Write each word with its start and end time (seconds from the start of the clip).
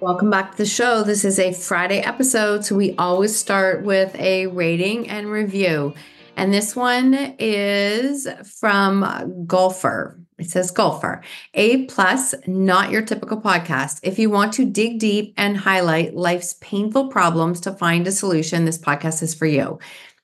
Welcome 0.00 0.30
back 0.30 0.52
to 0.52 0.56
the 0.56 0.64
show. 0.66 1.02
This 1.02 1.26
is 1.26 1.38
a 1.38 1.52
Friday 1.52 1.98
episode, 1.98 2.64
so 2.64 2.74
we 2.74 2.96
always 2.96 3.36
start 3.36 3.84
with 3.84 4.14
a 4.18 4.46
rating 4.46 5.10
and 5.10 5.30
review. 5.30 5.92
And 6.36 6.54
this 6.54 6.74
one 6.74 7.12
is 7.38 8.26
from 8.58 9.44
Golfer. 9.46 10.18
It 10.38 10.48
says 10.48 10.70
Golfer, 10.70 11.20
A 11.52 11.84
plus, 11.84 12.34
not 12.46 12.90
your 12.90 13.02
typical 13.02 13.38
podcast. 13.38 14.00
If 14.02 14.18
you 14.18 14.30
want 14.30 14.54
to 14.54 14.64
dig 14.64 15.00
deep 15.00 15.34
and 15.36 15.54
highlight 15.54 16.16
life's 16.16 16.54
painful 16.62 17.08
problems 17.08 17.60
to 17.60 17.70
find 17.70 18.06
a 18.06 18.12
solution, 18.12 18.64
this 18.64 18.78
podcast 18.78 19.22
is 19.22 19.34
for 19.34 19.44
you. 19.44 19.78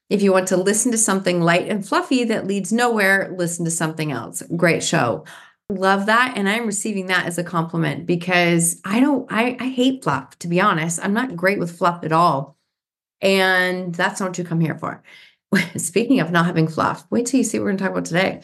If 0.09 0.23
you 0.23 0.33
want 0.33 0.49
to 0.49 0.57
listen 0.57 0.91
to 0.93 0.99
something 0.99 1.43
light 1.43 1.69
and 1.69 1.87
fluffy 1.87 2.25
that 2.25 2.47
leads 2.47 2.73
nowhere, 2.73 3.35
listen 3.37 3.67
to 3.67 3.71
something 3.71 4.11
else. 4.11 4.43
Great 4.57 4.83
show 4.83 5.27
love 5.69 6.07
that 6.07 6.35
and 6.37 6.49
i'm 6.49 6.67
receiving 6.67 7.07
that 7.07 7.27
as 7.27 7.39
a 7.39 7.45
compliment 7.45 8.07
because 8.07 8.81
i 8.85 9.01
don't 9.01 9.31
I, 9.33 9.57
I 9.59 9.69
hate 9.69 10.05
fluff 10.05 10.39
to 10.41 10.49
be 10.49 10.61
honest. 10.61 11.01
I'm 11.03 11.13
not 11.13 11.37
great 11.37 11.59
with 11.59 11.77
fluff 11.77 12.05
at 12.05 12.13
all 12.13 12.57
and 13.21 13.95
that's 13.95 14.21
not 14.21 14.31
what 14.31 14.39
you 14.39 14.45
come 14.45 14.61
here 14.61 14.79
for. 14.79 15.03
Speaking 15.77 16.21
of 16.21 16.31
not 16.31 16.47
having 16.47 16.69
fluff 16.69 17.05
wait 17.11 17.27
till 17.27 17.39
you 17.39 17.45
see 17.45 17.59
what 17.59 17.65
we're 17.65 17.71
going 17.71 17.79
to 17.79 17.85
talk 17.85 17.93
about 17.93 18.05
today. 18.05 18.43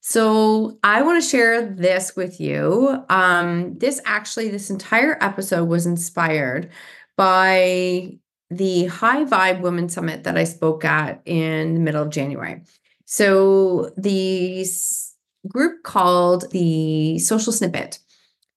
So 0.00 0.78
i 0.84 1.02
want 1.02 1.22
to 1.22 1.28
share 1.28 1.64
this 1.64 2.14
with 2.14 2.38
you. 2.38 3.02
Um 3.08 3.78
this 3.78 4.00
actually 4.04 4.48
this 4.48 4.68
entire 4.68 5.16
episode 5.22 5.68
was 5.68 5.86
inspired 5.86 6.70
by 7.16 8.18
the 8.50 8.86
high 8.86 9.24
vibe 9.24 9.60
women 9.60 9.88
summit 9.88 10.24
that 10.24 10.38
i 10.38 10.44
spoke 10.44 10.84
at 10.84 11.22
in 11.24 11.74
the 11.74 11.80
middle 11.80 12.02
of 12.02 12.10
january. 12.10 12.62
So 13.06 13.90
these 13.96 15.07
group 15.48 15.82
called 15.82 16.50
the 16.50 17.18
Social 17.18 17.52
Snippet. 17.52 17.98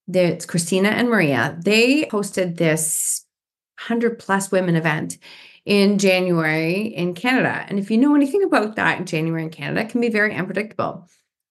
That's 0.08 0.46
Christina 0.46 0.90
and 0.90 1.10
Maria. 1.10 1.58
They 1.64 2.06
hosted 2.06 2.58
this 2.58 3.26
100 3.80 4.20
plus 4.20 4.52
women 4.52 4.76
event 4.76 5.18
in 5.66 5.98
January 5.98 6.82
in 6.82 7.14
Canada. 7.14 7.66
And 7.68 7.80
if 7.80 7.92
you 7.92 7.98
know 7.98 8.16
anything 8.16 8.44
about 8.44 8.76
that 8.76 9.00
in 9.00 9.06
January 9.06 9.44
in 9.44 9.50
Canada, 9.50 9.88
can 9.88 10.02
be 10.02 10.10
very 10.10 10.36
unpredictable. 10.36 11.08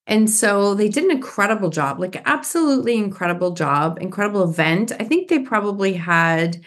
And 0.06 0.28
so 0.28 0.74
they 0.74 0.88
did 0.88 1.04
an 1.04 1.12
incredible 1.12 1.70
job, 1.70 2.00
like 2.00 2.20
absolutely 2.26 2.96
incredible 2.96 3.52
job, 3.52 3.98
incredible 4.00 4.42
event. 4.42 4.92
I 4.98 5.04
think 5.04 5.28
they 5.28 5.38
probably 5.38 5.92
had 5.92 6.60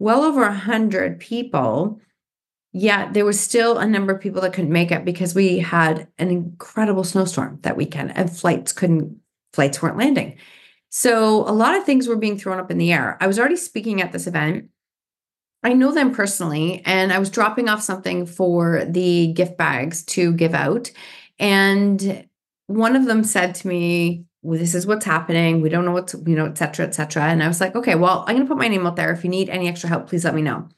well 0.00 0.24
over 0.24 0.42
a 0.42 0.54
hundred 0.54 1.20
people 1.20 2.00
Yet 2.72 3.14
there 3.14 3.24
was 3.24 3.40
still 3.40 3.78
a 3.78 3.86
number 3.86 4.12
of 4.12 4.20
people 4.20 4.42
that 4.42 4.52
couldn't 4.52 4.72
make 4.72 4.92
it 4.92 5.04
because 5.04 5.34
we 5.34 5.58
had 5.58 6.06
an 6.18 6.30
incredible 6.30 7.04
snowstorm 7.04 7.58
that 7.62 7.76
weekend 7.76 8.16
and 8.16 8.34
flights 8.34 8.72
couldn't 8.72 9.18
flights 9.52 9.80
weren't 9.80 9.96
landing. 9.96 10.36
So 10.90 11.48
a 11.48 11.52
lot 11.52 11.74
of 11.74 11.84
things 11.84 12.06
were 12.06 12.16
being 12.16 12.38
thrown 12.38 12.58
up 12.58 12.70
in 12.70 12.78
the 12.78 12.92
air. 12.92 13.16
I 13.20 13.26
was 13.26 13.38
already 13.38 13.56
speaking 13.56 14.02
at 14.02 14.12
this 14.12 14.26
event. 14.26 14.68
I 15.62 15.72
know 15.72 15.92
them 15.92 16.14
personally 16.14 16.82
and 16.84 17.12
I 17.12 17.18
was 17.18 17.30
dropping 17.30 17.68
off 17.68 17.82
something 17.82 18.26
for 18.26 18.84
the 18.84 19.32
gift 19.32 19.56
bags 19.56 20.04
to 20.04 20.32
give 20.32 20.54
out 20.54 20.90
and 21.38 22.28
one 22.68 22.94
of 22.94 23.06
them 23.06 23.24
said 23.24 23.54
to 23.56 23.68
me, 23.68 24.24
well, 24.42 24.58
this 24.58 24.74
is 24.74 24.86
what's 24.86 25.04
happening. 25.04 25.62
We 25.62 25.68
don't 25.68 25.84
know 25.84 25.92
what's, 25.92 26.14
you 26.14 26.36
know, 26.36 26.46
et 26.46 26.56
cetera, 26.56 26.86
et 26.86 26.94
cetera. 26.94 27.24
And 27.24 27.42
I 27.42 27.48
was 27.48 27.60
like, 27.60 27.74
okay, 27.74 27.96
well, 27.96 28.24
I'm 28.26 28.36
going 28.36 28.46
to 28.46 28.48
put 28.48 28.58
my 28.58 28.68
name 28.68 28.86
out 28.86 28.94
there. 28.94 29.10
If 29.10 29.24
you 29.24 29.30
need 29.30 29.48
any 29.48 29.68
extra 29.68 29.88
help, 29.88 30.08
please 30.08 30.24
let 30.24 30.34
me 30.34 30.42
know. 30.42 30.68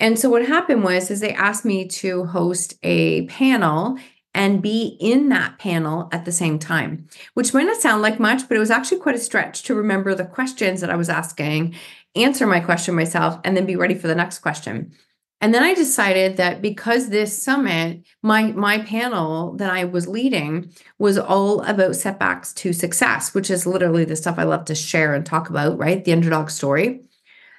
And 0.00 0.18
so 0.18 0.28
what 0.28 0.46
happened 0.46 0.82
was 0.82 1.10
is 1.10 1.20
they 1.20 1.34
asked 1.34 1.64
me 1.64 1.86
to 1.88 2.24
host 2.24 2.74
a 2.82 3.26
panel 3.26 3.98
and 4.34 4.60
be 4.60 4.96
in 5.00 5.28
that 5.28 5.58
panel 5.58 6.08
at 6.10 6.24
the 6.24 6.32
same 6.32 6.58
time, 6.58 7.06
which 7.34 7.54
might 7.54 7.64
not 7.66 7.80
sound 7.80 8.02
like 8.02 8.18
much, 8.18 8.48
but 8.48 8.56
it 8.56 8.60
was 8.60 8.70
actually 8.70 8.98
quite 8.98 9.14
a 9.14 9.20
stretch 9.20 9.62
to 9.62 9.74
remember 9.74 10.14
the 10.14 10.24
questions 10.24 10.80
that 10.80 10.90
I 10.90 10.96
was 10.96 11.08
asking, 11.08 11.76
answer 12.16 12.46
my 12.46 12.58
question 12.58 12.96
myself, 12.96 13.38
and 13.44 13.56
then 13.56 13.66
be 13.66 13.76
ready 13.76 13.94
for 13.94 14.08
the 14.08 14.14
next 14.14 14.40
question. 14.40 14.92
And 15.40 15.52
then 15.52 15.62
I 15.62 15.74
decided 15.74 16.36
that 16.38 16.62
because 16.62 17.08
this 17.08 17.40
summit, 17.40 18.02
my 18.22 18.52
my 18.52 18.78
panel 18.78 19.52
that 19.56 19.70
I 19.70 19.84
was 19.84 20.08
leading 20.08 20.72
was 20.98 21.18
all 21.18 21.60
about 21.62 21.96
setbacks 21.96 22.52
to 22.54 22.72
success, 22.72 23.34
which 23.34 23.50
is 23.50 23.66
literally 23.66 24.04
the 24.04 24.16
stuff 24.16 24.38
I 24.38 24.44
love 24.44 24.64
to 24.66 24.74
share 24.74 25.14
and 25.14 25.24
talk 25.24 25.50
about, 25.50 25.76
right? 25.76 26.02
The 26.02 26.12
underdog 26.12 26.50
story 26.50 27.02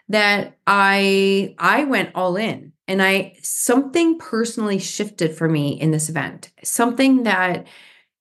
that 0.10 0.58
I 0.68 1.56
I 1.58 1.86
went 1.86 2.12
all 2.16 2.36
in 2.36 2.74
and 2.88 3.02
I 3.02 3.36
something 3.42 4.18
personally 4.20 4.80
shifted 4.80 5.36
for 5.36 5.50
me 5.50 5.80
in 5.80 5.92
this 5.92 6.10
event. 6.10 6.52
Something 6.64 7.24
that 7.24 7.66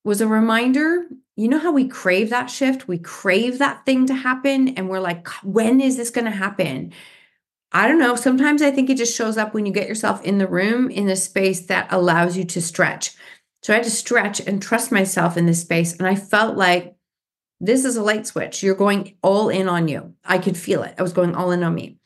was 0.04 0.20
a 0.20 0.26
reminder, 0.26 1.06
you 1.36 1.48
know 1.48 1.58
how 1.58 1.72
we 1.72 1.88
crave 1.88 2.30
that 2.30 2.46
shift? 2.46 2.88
We 2.88 2.98
crave 2.98 3.58
that 3.58 3.84
thing 3.84 4.06
to 4.06 4.14
happen 4.14 4.68
and 4.68 4.88
we're 4.88 5.00
like 5.00 5.28
when 5.42 5.80
is 5.80 5.96
this 5.96 6.10
going 6.10 6.26
to 6.26 6.30
happen? 6.30 6.92
I 7.72 7.88
don't 7.88 7.98
know, 7.98 8.14
sometimes 8.14 8.62
I 8.62 8.70
think 8.70 8.88
it 8.88 8.96
just 8.96 9.16
shows 9.16 9.36
up 9.36 9.52
when 9.52 9.66
you 9.66 9.72
get 9.72 9.88
yourself 9.88 10.22
in 10.22 10.38
the 10.38 10.46
room 10.46 10.90
in 10.90 11.08
a 11.08 11.16
space 11.16 11.66
that 11.66 11.88
allows 11.92 12.36
you 12.36 12.44
to 12.44 12.62
stretch. 12.62 13.16
So 13.62 13.72
I 13.72 13.76
had 13.76 13.84
to 13.84 13.90
stretch 13.90 14.40
and 14.40 14.62
trust 14.62 14.92
myself 14.92 15.36
in 15.36 15.46
this 15.46 15.62
space 15.62 15.92
and 15.94 16.06
I 16.06 16.14
felt 16.14 16.56
like 16.56 16.93
this 17.60 17.84
is 17.84 17.96
a 17.96 18.02
light 18.02 18.26
switch. 18.26 18.62
You're 18.62 18.74
going 18.74 19.16
all 19.22 19.48
in 19.48 19.68
on 19.68 19.88
you. 19.88 20.14
I 20.24 20.38
could 20.38 20.56
feel 20.56 20.82
it. 20.82 20.94
I 20.98 21.02
was 21.02 21.12
going 21.12 21.34
all 21.34 21.50
in 21.50 21.62
on 21.62 21.74
me. 21.74 21.98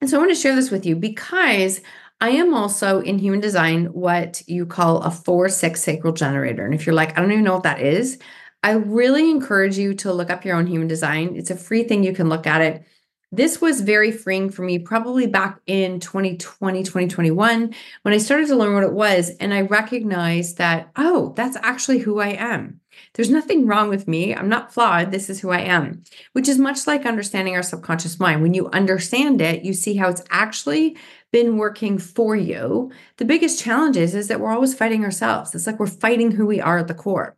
And 0.00 0.08
so 0.08 0.16
I 0.16 0.20
want 0.20 0.30
to 0.30 0.40
share 0.40 0.54
this 0.54 0.70
with 0.70 0.86
you 0.86 0.96
because 0.96 1.80
I 2.20 2.30
am 2.30 2.54
also 2.54 3.00
in 3.00 3.18
human 3.18 3.40
design 3.40 3.86
what 3.86 4.42
you 4.46 4.66
call 4.66 4.98
a 5.02 5.10
four 5.10 5.48
six 5.48 5.82
sacral 5.82 6.12
generator. 6.12 6.64
And 6.64 6.74
if 6.74 6.86
you're 6.86 6.94
like, 6.94 7.16
I 7.16 7.20
don't 7.20 7.32
even 7.32 7.44
know 7.44 7.54
what 7.54 7.62
that 7.64 7.80
is, 7.80 8.18
I 8.62 8.72
really 8.72 9.30
encourage 9.30 9.78
you 9.78 9.94
to 9.94 10.12
look 10.12 10.30
up 10.30 10.44
your 10.44 10.56
own 10.56 10.66
human 10.66 10.88
design. 10.88 11.34
It's 11.36 11.50
a 11.50 11.56
free 11.56 11.84
thing. 11.84 12.04
You 12.04 12.12
can 12.12 12.28
look 12.28 12.46
at 12.46 12.60
it. 12.60 12.84
This 13.32 13.60
was 13.60 13.80
very 13.82 14.10
freeing 14.10 14.50
for 14.50 14.62
me 14.62 14.80
probably 14.80 15.28
back 15.28 15.60
in 15.66 16.00
2020, 16.00 16.82
2021, 16.82 17.74
when 18.02 18.14
I 18.14 18.18
started 18.18 18.48
to 18.48 18.56
learn 18.56 18.74
what 18.74 18.82
it 18.82 18.92
was. 18.92 19.30
And 19.38 19.54
I 19.54 19.60
recognized 19.60 20.58
that, 20.58 20.90
oh, 20.96 21.32
that's 21.36 21.56
actually 21.62 21.98
who 21.98 22.18
I 22.18 22.30
am. 22.30 22.80
There's 23.14 23.30
nothing 23.30 23.66
wrong 23.66 23.88
with 23.88 24.08
me. 24.08 24.34
I'm 24.34 24.48
not 24.48 24.74
flawed. 24.74 25.12
This 25.12 25.30
is 25.30 25.40
who 25.40 25.50
I 25.50 25.60
am, 25.60 26.02
which 26.32 26.48
is 26.48 26.58
much 26.58 26.88
like 26.88 27.06
understanding 27.06 27.54
our 27.54 27.62
subconscious 27.62 28.18
mind. 28.18 28.42
When 28.42 28.52
you 28.52 28.68
understand 28.70 29.40
it, 29.40 29.64
you 29.64 29.74
see 29.74 29.94
how 29.94 30.08
it's 30.08 30.24
actually 30.30 30.96
been 31.30 31.56
working 31.56 31.98
for 31.98 32.34
you. 32.34 32.90
The 33.18 33.24
biggest 33.24 33.62
challenge 33.62 33.96
is, 33.96 34.16
is 34.16 34.26
that 34.26 34.40
we're 34.40 34.52
always 34.52 34.74
fighting 34.74 35.04
ourselves. 35.04 35.54
It's 35.54 35.68
like 35.68 35.78
we're 35.78 35.86
fighting 35.86 36.32
who 36.32 36.46
we 36.46 36.60
are 36.60 36.78
at 36.78 36.88
the 36.88 36.94
core. 36.94 37.36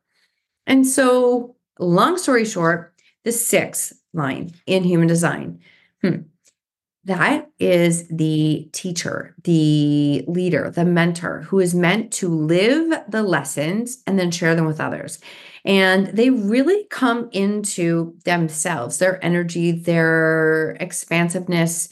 And 0.66 0.86
so, 0.86 1.56
long 1.78 2.16
story 2.16 2.46
short, 2.46 2.94
the 3.24 3.32
sixth 3.32 3.92
line 4.14 4.52
in 4.66 4.84
human 4.84 5.08
design. 5.08 5.60
Hmm. 6.02 6.22
That 7.04 7.50
is 7.58 8.06
the 8.08 8.68
teacher, 8.72 9.34
the 9.42 10.24
leader, 10.28 10.70
the 10.70 10.84
mentor 10.84 11.40
who 11.40 11.58
is 11.58 11.74
meant 11.74 12.12
to 12.14 12.28
live 12.28 12.92
the 13.08 13.24
lessons 13.24 14.02
and 14.06 14.18
then 14.18 14.30
share 14.30 14.54
them 14.54 14.66
with 14.66 14.80
others. 14.80 15.18
And 15.64 16.06
they 16.08 16.30
really 16.30 16.84
come 16.90 17.28
into 17.32 18.16
themselves, 18.24 18.98
their 18.98 19.24
energy, 19.24 19.72
their 19.72 20.76
expansiveness. 20.78 21.88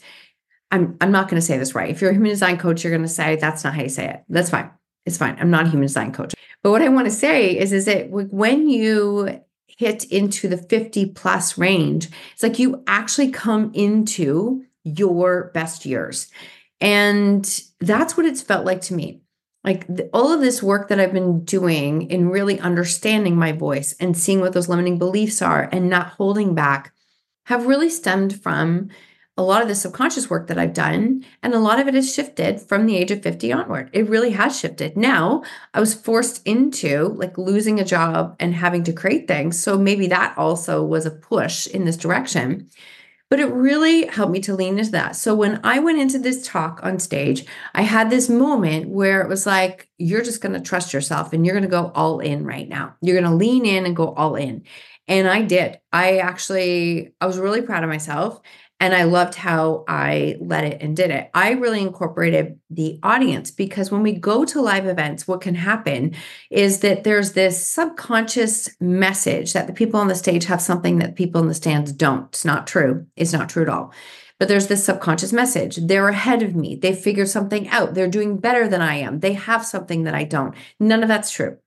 I'm, 0.71 0.95
I'm 1.01 1.11
not 1.11 1.27
going 1.27 1.39
to 1.41 1.45
say 1.45 1.57
this 1.57 1.75
right. 1.75 1.89
If 1.89 1.99
you're 1.99 2.11
a 2.11 2.13
human 2.13 2.31
design 2.31 2.57
coach, 2.57 2.83
you're 2.83 2.91
going 2.91 3.01
to 3.01 3.09
say 3.09 3.35
that's 3.35 3.65
not 3.65 3.73
how 3.73 3.81
you 3.81 3.89
say 3.89 4.07
it. 4.07 4.23
That's 4.29 4.49
fine. 4.49 4.71
It's 5.05 5.17
fine. 5.17 5.35
I'm 5.39 5.51
not 5.51 5.65
a 5.65 5.69
human 5.69 5.87
design 5.87 6.13
coach. 6.13 6.33
But 6.63 6.71
what 6.71 6.81
I 6.81 6.87
want 6.87 7.07
to 7.07 7.11
say 7.11 7.57
is, 7.57 7.73
is 7.73 7.83
that 7.85 8.09
when 8.09 8.69
you 8.69 9.41
hit 9.81 10.03
into 10.05 10.47
the 10.47 10.57
50 10.57 11.07
plus 11.07 11.57
range, 11.57 12.07
it's 12.33 12.43
like 12.43 12.59
you 12.59 12.83
actually 12.85 13.31
come 13.31 13.71
into 13.73 14.63
your 14.83 15.49
best 15.55 15.87
years. 15.87 16.27
And 16.79 17.43
that's 17.79 18.15
what 18.15 18.27
it's 18.27 18.43
felt 18.43 18.63
like 18.63 18.81
to 18.81 18.93
me. 18.93 19.21
Like 19.63 19.87
the, 19.87 20.07
all 20.13 20.31
of 20.31 20.39
this 20.39 20.61
work 20.61 20.89
that 20.89 20.99
I've 20.99 21.13
been 21.13 21.43
doing 21.45 22.11
in 22.11 22.29
really 22.29 22.59
understanding 22.59 23.35
my 23.35 23.53
voice 23.53 23.95
and 23.99 24.15
seeing 24.15 24.39
what 24.39 24.53
those 24.53 24.69
limiting 24.69 24.99
beliefs 24.99 25.41
are 25.41 25.67
and 25.71 25.89
not 25.89 26.09
holding 26.09 26.53
back 26.53 26.93
have 27.45 27.65
really 27.65 27.89
stemmed 27.89 28.39
from 28.39 28.89
a 29.41 29.43
lot 29.43 29.61
of 29.61 29.67
the 29.67 29.75
subconscious 29.75 30.29
work 30.29 30.47
that 30.47 30.59
I've 30.59 30.73
done, 30.73 31.25
and 31.41 31.53
a 31.53 31.59
lot 31.59 31.79
of 31.79 31.87
it 31.87 31.95
has 31.95 32.13
shifted 32.13 32.61
from 32.61 32.85
the 32.85 32.95
age 32.95 33.09
of 33.09 33.23
50 33.23 33.51
onward. 33.51 33.89
It 33.91 34.07
really 34.07 34.31
has 34.31 34.57
shifted. 34.57 34.95
Now 34.95 35.43
I 35.73 35.79
was 35.79 35.95
forced 35.95 36.45
into 36.45 37.09
like 37.17 37.37
losing 37.37 37.79
a 37.79 37.85
job 37.85 38.35
and 38.39 38.53
having 38.53 38.83
to 38.83 38.93
create 38.93 39.27
things. 39.27 39.59
So 39.59 39.77
maybe 39.77 40.07
that 40.07 40.37
also 40.37 40.83
was 40.83 41.05
a 41.05 41.11
push 41.11 41.65
in 41.65 41.85
this 41.85 41.97
direction. 41.97 42.69
But 43.31 43.39
it 43.39 43.45
really 43.45 44.07
helped 44.07 44.33
me 44.33 44.41
to 44.41 44.53
lean 44.53 44.77
into 44.77 44.91
that. 44.91 45.15
So 45.15 45.33
when 45.33 45.61
I 45.63 45.79
went 45.79 45.99
into 45.99 46.19
this 46.19 46.45
talk 46.45 46.81
on 46.83 46.99
stage, 46.99 47.45
I 47.73 47.81
had 47.81 48.09
this 48.09 48.29
moment 48.29 48.89
where 48.89 49.21
it 49.21 49.29
was 49.29 49.45
like, 49.45 49.87
you're 49.97 50.21
just 50.21 50.41
going 50.41 50.53
to 50.53 50.59
trust 50.59 50.93
yourself 50.93 51.31
and 51.31 51.45
you're 51.45 51.55
going 51.55 51.63
to 51.63 51.69
go 51.69 51.93
all 51.95 52.19
in 52.19 52.45
right 52.45 52.67
now. 52.67 52.95
You're 53.01 53.19
going 53.19 53.31
to 53.31 53.37
lean 53.37 53.65
in 53.65 53.85
and 53.85 53.95
go 53.95 54.13
all 54.13 54.35
in. 54.35 54.65
And 55.07 55.27
I 55.27 55.41
did. 55.41 55.79
I 55.91 56.17
actually, 56.17 57.13
I 57.21 57.25
was 57.25 57.37
really 57.37 57.61
proud 57.61 57.83
of 57.83 57.89
myself. 57.89 58.41
And 58.81 58.95
I 58.95 59.03
loved 59.03 59.35
how 59.35 59.83
I 59.87 60.37
led 60.39 60.63
it 60.63 60.81
and 60.81 60.97
did 60.97 61.11
it. 61.11 61.29
I 61.35 61.51
really 61.51 61.81
incorporated 61.81 62.59
the 62.71 62.99
audience 63.03 63.51
because 63.51 63.91
when 63.91 64.01
we 64.01 64.13
go 64.13 64.43
to 64.43 64.59
live 64.59 64.87
events, 64.87 65.27
what 65.27 65.41
can 65.41 65.53
happen 65.53 66.15
is 66.49 66.79
that 66.79 67.03
there's 67.03 67.33
this 67.33 67.69
subconscious 67.69 68.69
message 68.81 69.53
that 69.53 69.67
the 69.67 69.73
people 69.73 69.99
on 69.99 70.07
the 70.07 70.15
stage 70.15 70.45
have 70.45 70.63
something 70.63 70.97
that 70.97 71.15
people 71.15 71.39
in 71.41 71.47
the 71.47 71.53
stands 71.53 71.91
don't. 71.91 72.29
It's 72.29 72.43
not 72.43 72.65
true. 72.65 73.05
It's 73.15 73.33
not 73.33 73.49
true 73.49 73.61
at 73.61 73.69
all. 73.69 73.93
But 74.39 74.47
there's 74.47 74.65
this 74.65 74.83
subconscious 74.83 75.31
message. 75.31 75.75
They're 75.75 76.09
ahead 76.09 76.41
of 76.41 76.55
me. 76.55 76.75
They 76.75 76.95
figured 76.95 77.29
something 77.29 77.67
out. 77.67 77.93
They're 77.93 78.07
doing 78.07 78.37
better 78.37 78.67
than 78.67 78.81
I 78.81 78.95
am. 78.95 79.19
They 79.19 79.33
have 79.33 79.63
something 79.63 80.05
that 80.05 80.15
I 80.15 80.23
don't. 80.23 80.55
None 80.79 81.03
of 81.03 81.07
that's 81.07 81.29
true. 81.29 81.59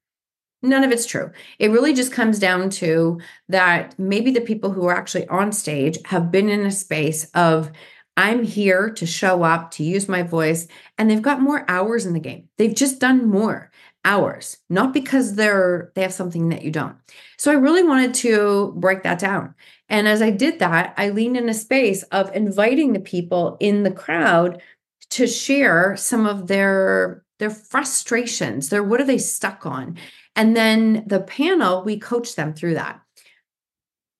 None 0.64 0.82
of 0.82 0.90
it's 0.90 1.06
true. 1.06 1.30
It 1.58 1.70
really 1.70 1.92
just 1.92 2.10
comes 2.10 2.38
down 2.38 2.70
to 2.70 3.20
that 3.48 3.96
maybe 3.98 4.30
the 4.30 4.40
people 4.40 4.72
who 4.72 4.86
are 4.86 4.96
actually 4.96 5.28
on 5.28 5.52
stage 5.52 5.98
have 6.06 6.30
been 6.30 6.48
in 6.48 6.64
a 6.64 6.70
space 6.70 7.26
of, 7.34 7.70
I'm 8.16 8.44
here 8.44 8.90
to 8.90 9.06
show 9.06 9.42
up, 9.42 9.72
to 9.72 9.84
use 9.84 10.08
my 10.08 10.22
voice, 10.22 10.66
and 10.96 11.10
they've 11.10 11.20
got 11.20 11.42
more 11.42 11.64
hours 11.68 12.06
in 12.06 12.14
the 12.14 12.20
game. 12.20 12.48
They've 12.56 12.74
just 12.74 12.98
done 12.98 13.28
more 13.28 13.70
hours, 14.04 14.56
not 14.70 14.94
because 14.94 15.34
they're 15.34 15.92
they 15.94 16.02
have 16.02 16.12
something 16.12 16.48
that 16.50 16.62
you 16.62 16.70
don't. 16.70 16.96
So 17.38 17.50
I 17.50 17.54
really 17.54 17.82
wanted 17.82 18.14
to 18.14 18.72
break 18.76 19.02
that 19.02 19.18
down. 19.18 19.54
And 19.88 20.06
as 20.08 20.22
I 20.22 20.30
did 20.30 20.60
that, 20.60 20.94
I 20.96 21.10
leaned 21.10 21.36
in 21.36 21.48
a 21.48 21.54
space 21.54 22.02
of 22.04 22.34
inviting 22.34 22.92
the 22.92 23.00
people 23.00 23.56
in 23.60 23.82
the 23.82 23.90
crowd 23.90 24.62
to 25.10 25.26
share 25.26 25.96
some 25.96 26.26
of 26.26 26.46
their 26.46 27.24
their 27.38 27.50
frustrations, 27.50 28.68
their 28.68 28.82
what 28.82 29.00
are 29.00 29.04
they 29.04 29.18
stuck 29.18 29.66
on? 29.66 29.98
And 30.36 30.56
then 30.56 31.04
the 31.06 31.20
panel, 31.20 31.84
we 31.84 31.98
coached 31.98 32.36
them 32.36 32.54
through 32.54 32.74
that. 32.74 33.00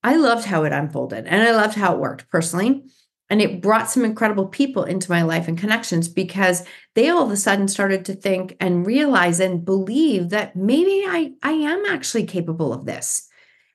I 0.03 0.17
loved 0.17 0.45
how 0.45 0.65
it 0.65 0.73
unfolded 0.73 1.27
and 1.27 1.43
I 1.43 1.53
loved 1.53 1.77
how 1.77 1.95
it 1.95 1.99
worked 1.99 2.29
personally. 2.29 2.85
And 3.31 3.41
it 3.41 3.63
brought 3.63 3.91
some 3.91 4.05
incredible 4.05 4.47
people 4.47 4.85
into 4.85 5.11
my 5.11 5.23
life 5.23 5.49
and 5.49 5.59
connections 5.59 6.09
because 6.09 6.63
they 6.95 7.09
all 7.09 7.25
of 7.25 7.31
a 7.31 7.37
sudden 7.37 7.69
started 7.69 8.05
to 8.05 8.15
think 8.15 8.55
and 8.61 8.87
realize 8.87 9.41
and 9.41 9.65
believe 9.65 10.29
that 10.29 10.55
maybe 10.55 11.05
I, 11.07 11.33
I 11.43 11.53
am 11.53 11.87
actually 11.87 12.25
capable 12.25 12.73
of 12.73 12.85
this. 12.85 13.27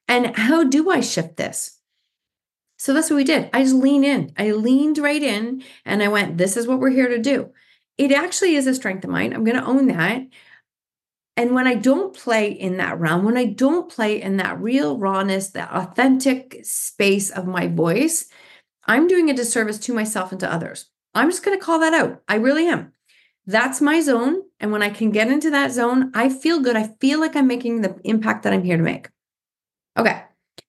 And 0.08 0.38
how 0.38 0.64
do 0.64 0.92
I 0.92 1.02
shift 1.02 1.36
this? 1.38 1.80
So 2.78 2.94
that's 2.94 3.10
what 3.10 3.18
we 3.18 3.24
did. 3.24 3.50
I 3.52 3.64
just 3.64 3.76
leaned 3.76 4.06
in. 4.06 4.32
I 4.38 4.52
leaned 4.52 5.00
right 5.00 5.22
in 5.22 5.64
and 5.84 6.02
I 6.02 6.08
went, 6.08 6.38
this 6.38 6.56
is 6.56 6.68
what 6.68 6.80
we're 6.80 6.92
here 6.92 7.10
to 7.10 7.20
do. 7.20 7.52
It 7.98 8.12
actually 8.12 8.56
is 8.56 8.68
a 8.68 8.76
strength 8.76 9.04
of 9.04 9.10
mine. 9.10 9.34
I'm 9.34 9.44
going 9.44 9.58
to 9.58 9.66
own 9.66 9.88
that. 9.88 10.22
And 11.40 11.56
when 11.56 11.68
I 11.68 11.76
don't 11.76 12.14
play 12.14 12.52
in 12.52 12.76
that 12.78 13.00
realm, 13.00 13.24
when 13.24 13.38
I 13.38 13.46
don't 13.46 13.90
play 13.90 14.22
in 14.22 14.36
that 14.38 14.60
real 14.60 14.98
rawness, 14.98 15.52
that 15.52 15.72
authentic 15.72 16.60
space 16.64 17.30
of 17.30 17.48
my 17.48 17.68
voice, 17.68 18.28
I'm 18.84 19.08
doing 19.08 19.30
a 19.30 19.34
disservice 19.34 19.80
to 19.80 19.94
myself 19.94 20.34
and 20.34 20.42
to 20.42 20.52
others. 20.52 20.88
I'm 21.16 21.30
just 21.30 21.46
going 21.46 21.58
to 21.58 21.64
call 21.64 21.80
that 21.80 21.94
out. 21.94 22.22
I 22.28 22.36
really 22.36 22.68
am. 22.68 22.92
That's 23.46 23.80
my 23.80 24.02
zone. 24.02 24.42
And 24.60 24.74
when 24.74 24.84
I 24.84 24.90
can 24.90 25.12
get 25.12 25.30
into 25.30 25.50
that 25.52 25.72
zone, 25.72 26.12
I 26.14 26.28
feel 26.28 26.60
good. 26.60 26.76
I 26.76 26.94
feel 27.00 27.22
like 27.22 27.38
I'm 27.38 27.48
making 27.48 27.84
the 27.84 27.98
impact 28.04 28.44
that 28.44 28.52
I'm 28.52 28.66
here 28.66 28.76
to 28.76 28.84
make. 28.84 29.08
Okay. 29.96 30.22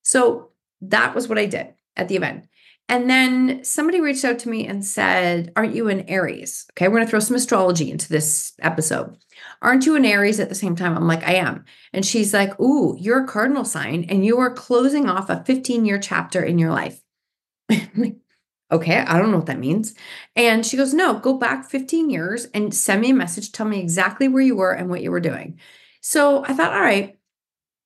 So 0.03 0.51
that 0.83 1.17
was 1.17 1.27
what 1.27 1.41
I 1.41 1.47
did 1.47 1.75
at 1.97 2.07
the 2.07 2.15
event. 2.15 2.47
And 2.91 3.09
then 3.09 3.63
somebody 3.63 4.01
reached 4.01 4.25
out 4.25 4.41
to 4.41 4.49
me 4.49 4.67
and 4.67 4.85
said, 4.85 5.53
Aren't 5.55 5.77
you 5.77 5.89
an 5.89 6.09
Aries? 6.09 6.67
Okay, 6.73 6.89
we're 6.89 6.97
going 6.97 7.05
to 7.07 7.11
throw 7.11 7.21
some 7.21 7.37
astrology 7.37 7.89
into 7.89 8.09
this 8.09 8.53
episode. 8.59 9.17
Aren't 9.63 9.87
you 9.87 9.95
an 9.95 10.05
Aries 10.05 10.41
at 10.41 10.49
the 10.49 10.57
same 10.57 10.75
time? 10.75 10.97
I'm 10.97 11.07
like, 11.07 11.23
I 11.23 11.35
am. 11.35 11.65
And 11.93 12.05
she's 12.05 12.35
like, 12.35 12.59
Ooh, 12.59 12.97
you're 12.99 13.23
a 13.23 13.29
cardinal 13.29 13.65
sign 13.65 14.07
and 14.09 14.27
you 14.27 14.39
are 14.41 14.53
closing 14.53 15.09
off 15.09 15.31
a 15.31 15.45
15 15.45 15.85
year 15.85 16.01
chapter 16.01 16.43
in 16.43 16.59
your 16.59 16.73
life. 16.73 17.01
okay, 17.71 18.99
I 18.99 19.19
don't 19.19 19.31
know 19.31 19.37
what 19.37 19.47
that 19.47 19.61
means. 19.61 19.95
And 20.35 20.67
she 20.67 20.77
goes, 20.77 20.93
No, 20.93 21.21
go 21.21 21.35
back 21.35 21.71
15 21.71 22.11
years 22.11 22.47
and 22.47 22.75
send 22.75 23.03
me 23.03 23.11
a 23.11 23.15
message. 23.15 23.53
Tell 23.53 23.67
me 23.67 23.79
exactly 23.79 24.27
where 24.27 24.43
you 24.43 24.57
were 24.57 24.73
and 24.73 24.91
what 24.91 25.03
you 25.03 25.13
were 25.13 25.21
doing. 25.21 25.61
So 26.01 26.45
I 26.45 26.55
thought, 26.55 26.73
All 26.73 26.81
right, 26.81 27.20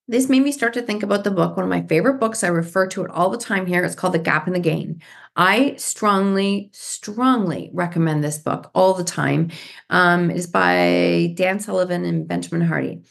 this 0.07 0.29
made 0.29 0.43
me 0.43 0.53
start 0.53 0.75
to 0.75 0.83
think 0.83 1.03
about 1.03 1.25
the 1.25 1.31
book. 1.31 1.57
One 1.57 1.65
of 1.65 1.71
my 1.71 1.83
favorite 1.87 2.21
books, 2.21 2.45
I 2.45 2.49
refer 2.49 2.87
to 2.89 3.05
it 3.05 3.11
all 3.11 3.31
the 3.31 3.39
time 3.39 3.67
here. 3.67 3.83
It's 3.85 3.95
called 3.95 4.13
The 4.13 4.19
Gap 4.19 4.47
and 4.47 4.55
the 4.55 4.61
Gain. 4.61 5.01
I 5.35 5.77
strongly, 5.77 6.71
strongly 6.73 7.71
recommend 7.73 8.23
this 8.23 8.39
book 8.39 8.71
all 8.75 8.95
the 8.95 9.05
time. 9.05 9.51
Um, 9.89 10.31
it 10.31 10.37
is 10.37 10.47
by 10.47 11.33
Dan 11.37 11.59
Sullivan 11.59 12.05
and 12.05 12.29
Benjamin 12.29 12.67
Hardy. 12.67 13.03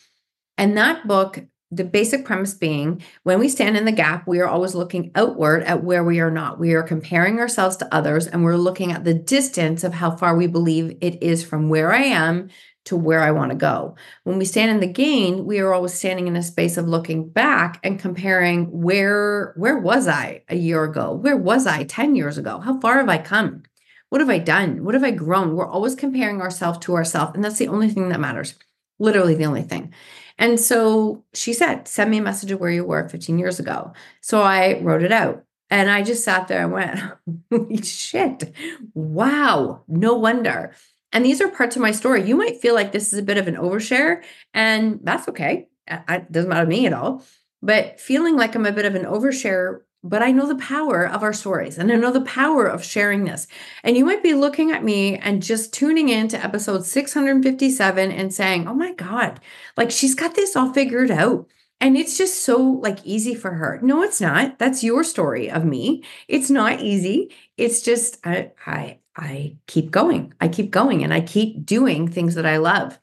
And 0.57 0.77
that 0.77 1.07
book, 1.07 1.43
the 1.71 1.83
basic 1.83 2.25
premise 2.25 2.53
being 2.53 3.01
when 3.23 3.39
we 3.39 3.49
stand 3.49 3.75
in 3.75 3.85
the 3.85 3.91
gap, 3.91 4.27
we 4.27 4.39
are 4.39 4.47
always 4.47 4.75
looking 4.75 5.11
outward 5.15 5.63
at 5.63 5.83
where 5.83 6.03
we 6.03 6.19
are 6.19 6.29
not. 6.29 6.59
We 6.59 6.75
are 6.75 6.83
comparing 6.83 7.39
ourselves 7.39 7.75
to 7.77 7.93
others 7.93 8.27
and 8.27 8.43
we're 8.43 8.57
looking 8.57 8.91
at 8.91 9.03
the 9.03 9.15
distance 9.15 9.83
of 9.83 9.95
how 9.95 10.15
far 10.15 10.35
we 10.35 10.45
believe 10.45 10.95
it 11.01 11.23
is 11.23 11.43
from 11.43 11.69
where 11.69 11.91
I 11.91 12.03
am 12.03 12.49
to 12.85 12.97
where 12.97 13.21
I 13.21 13.31
want 13.31 13.51
to 13.51 13.57
go. 13.57 13.95
When 14.23 14.37
we 14.37 14.45
stand 14.45 14.71
in 14.71 14.79
the 14.79 14.87
gain, 14.87 15.45
we 15.45 15.59
are 15.59 15.73
always 15.73 15.93
standing 15.93 16.27
in 16.27 16.35
a 16.35 16.43
space 16.43 16.77
of 16.77 16.87
looking 16.87 17.29
back 17.29 17.79
and 17.83 17.99
comparing 17.99 18.65
where 18.81 19.53
where 19.55 19.77
was 19.77 20.07
I 20.07 20.43
a 20.49 20.55
year 20.55 20.83
ago? 20.83 21.13
Where 21.13 21.37
was 21.37 21.65
I 21.67 21.83
10 21.83 22.15
years 22.15 22.37
ago? 22.37 22.59
How 22.59 22.79
far 22.79 22.97
have 22.97 23.09
I 23.09 23.17
come? 23.17 23.63
What 24.09 24.21
have 24.21 24.29
I 24.29 24.37
done? 24.39 24.83
What 24.83 24.93
have 24.93 25.03
I 25.03 25.11
grown? 25.11 25.55
We're 25.55 25.67
always 25.67 25.95
comparing 25.95 26.41
ourselves 26.41 26.79
to 26.79 26.95
ourselves 26.95 27.31
and 27.35 27.43
that's 27.43 27.57
the 27.57 27.69
only 27.69 27.89
thing 27.89 28.09
that 28.09 28.19
matters. 28.19 28.55
Literally 28.99 29.35
the 29.35 29.45
only 29.45 29.63
thing. 29.63 29.93
And 30.37 30.59
so 30.59 31.23
she 31.33 31.53
said, 31.53 31.87
"Send 31.87 32.11
me 32.11 32.17
a 32.17 32.21
message 32.21 32.51
of 32.51 32.59
where 32.59 32.71
you 32.71 32.83
were 32.85 33.07
15 33.09 33.37
years 33.39 33.59
ago." 33.59 33.93
So 34.21 34.41
I 34.41 34.79
wrote 34.81 35.03
it 35.03 35.11
out. 35.11 35.45
And 35.69 35.89
I 35.89 36.03
just 36.03 36.23
sat 36.23 36.47
there 36.47 36.61
and 36.61 36.71
went, 36.71 37.83
shit. 37.85 38.53
Wow. 38.93 39.81
No 39.87 40.13
wonder. 40.13 40.75
And 41.13 41.23
these 41.23 41.39
are 41.39 41.47
parts 41.47 41.75
of 41.75 41.81
my 41.81 41.91
story. 41.91 42.27
You 42.27 42.35
might 42.35 42.61
feel 42.61 42.73
like 42.73 42.91
this 42.91 43.13
is 43.13 43.19
a 43.19 43.23
bit 43.23 43.37
of 43.37 43.47
an 43.47 43.55
overshare, 43.55 44.23
and 44.53 44.99
that's 45.03 45.27
okay. 45.29 45.67
It 45.87 46.31
doesn't 46.31 46.49
matter 46.49 46.65
to 46.65 46.69
me 46.69 46.87
at 46.87 46.93
all. 46.93 47.23
But 47.61 48.01
feeling 48.01 48.35
like 48.35 48.55
I'm 48.55 48.65
a 48.65 48.73
bit 48.73 48.85
of 48.85 48.95
an 48.95 49.05
overshare, 49.05 49.81
but 50.03 50.21
I 50.21 50.31
know 50.31 50.47
the 50.47 50.55
power 50.55 51.07
of 51.07 51.23
our 51.23 51.31
stories 51.31 51.77
and 51.77 51.89
I 51.91 51.95
know 51.95 52.11
the 52.11 52.21
power 52.21 52.65
of 52.65 52.83
sharing 52.83 53.23
this. 53.23 53.47
And 53.85 53.95
you 53.95 54.03
might 54.03 54.21
be 54.21 54.33
looking 54.33 54.71
at 54.71 54.83
me 54.83 55.17
and 55.17 55.41
just 55.41 55.73
tuning 55.73 56.09
in 56.09 56.27
to 56.29 56.43
episode 56.43 56.85
657 56.85 58.11
and 58.11 58.33
saying, 58.33 58.67
oh 58.67 58.73
my 58.73 58.93
God, 58.93 59.39
like 59.77 59.91
she's 59.91 60.13
got 60.13 60.35
this 60.35 60.57
all 60.57 60.73
figured 60.73 61.09
out. 61.09 61.47
And 61.79 61.95
it's 61.97 62.17
just 62.17 62.43
so 62.43 62.61
like 62.61 62.99
easy 63.05 63.33
for 63.33 63.51
her. 63.51 63.79
No, 63.81 64.03
it's 64.03 64.19
not. 64.19 64.59
That's 64.59 64.83
your 64.83 65.03
story 65.03 65.49
of 65.49 65.63
me. 65.63 66.03
It's 66.27 66.49
not 66.49 66.81
easy. 66.81 67.33
It's 67.57 67.81
just 67.81 68.19
I 68.25 68.51
I 68.65 68.99
I 69.15 69.57
keep 69.67 69.91
going. 69.91 70.33
I 70.41 70.47
keep 70.47 70.71
going 70.71 71.03
and 71.03 71.13
I 71.13 71.21
keep 71.21 71.65
doing 71.65 72.07
things 72.07 72.35
that 72.35 72.45
I 72.45 72.57
love. 72.57 72.99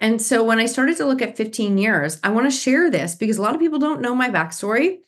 And 0.00 0.20
so 0.20 0.42
when 0.42 0.58
I 0.58 0.66
started 0.66 0.96
to 0.96 1.06
look 1.06 1.22
at 1.22 1.36
15 1.36 1.78
years, 1.78 2.18
I 2.24 2.30
want 2.30 2.50
to 2.50 2.56
share 2.56 2.90
this 2.90 3.14
because 3.14 3.38
a 3.38 3.42
lot 3.42 3.54
of 3.54 3.60
people 3.60 3.78
don't 3.78 4.00
know 4.00 4.14
my 4.14 4.28
backstory. 4.28 4.98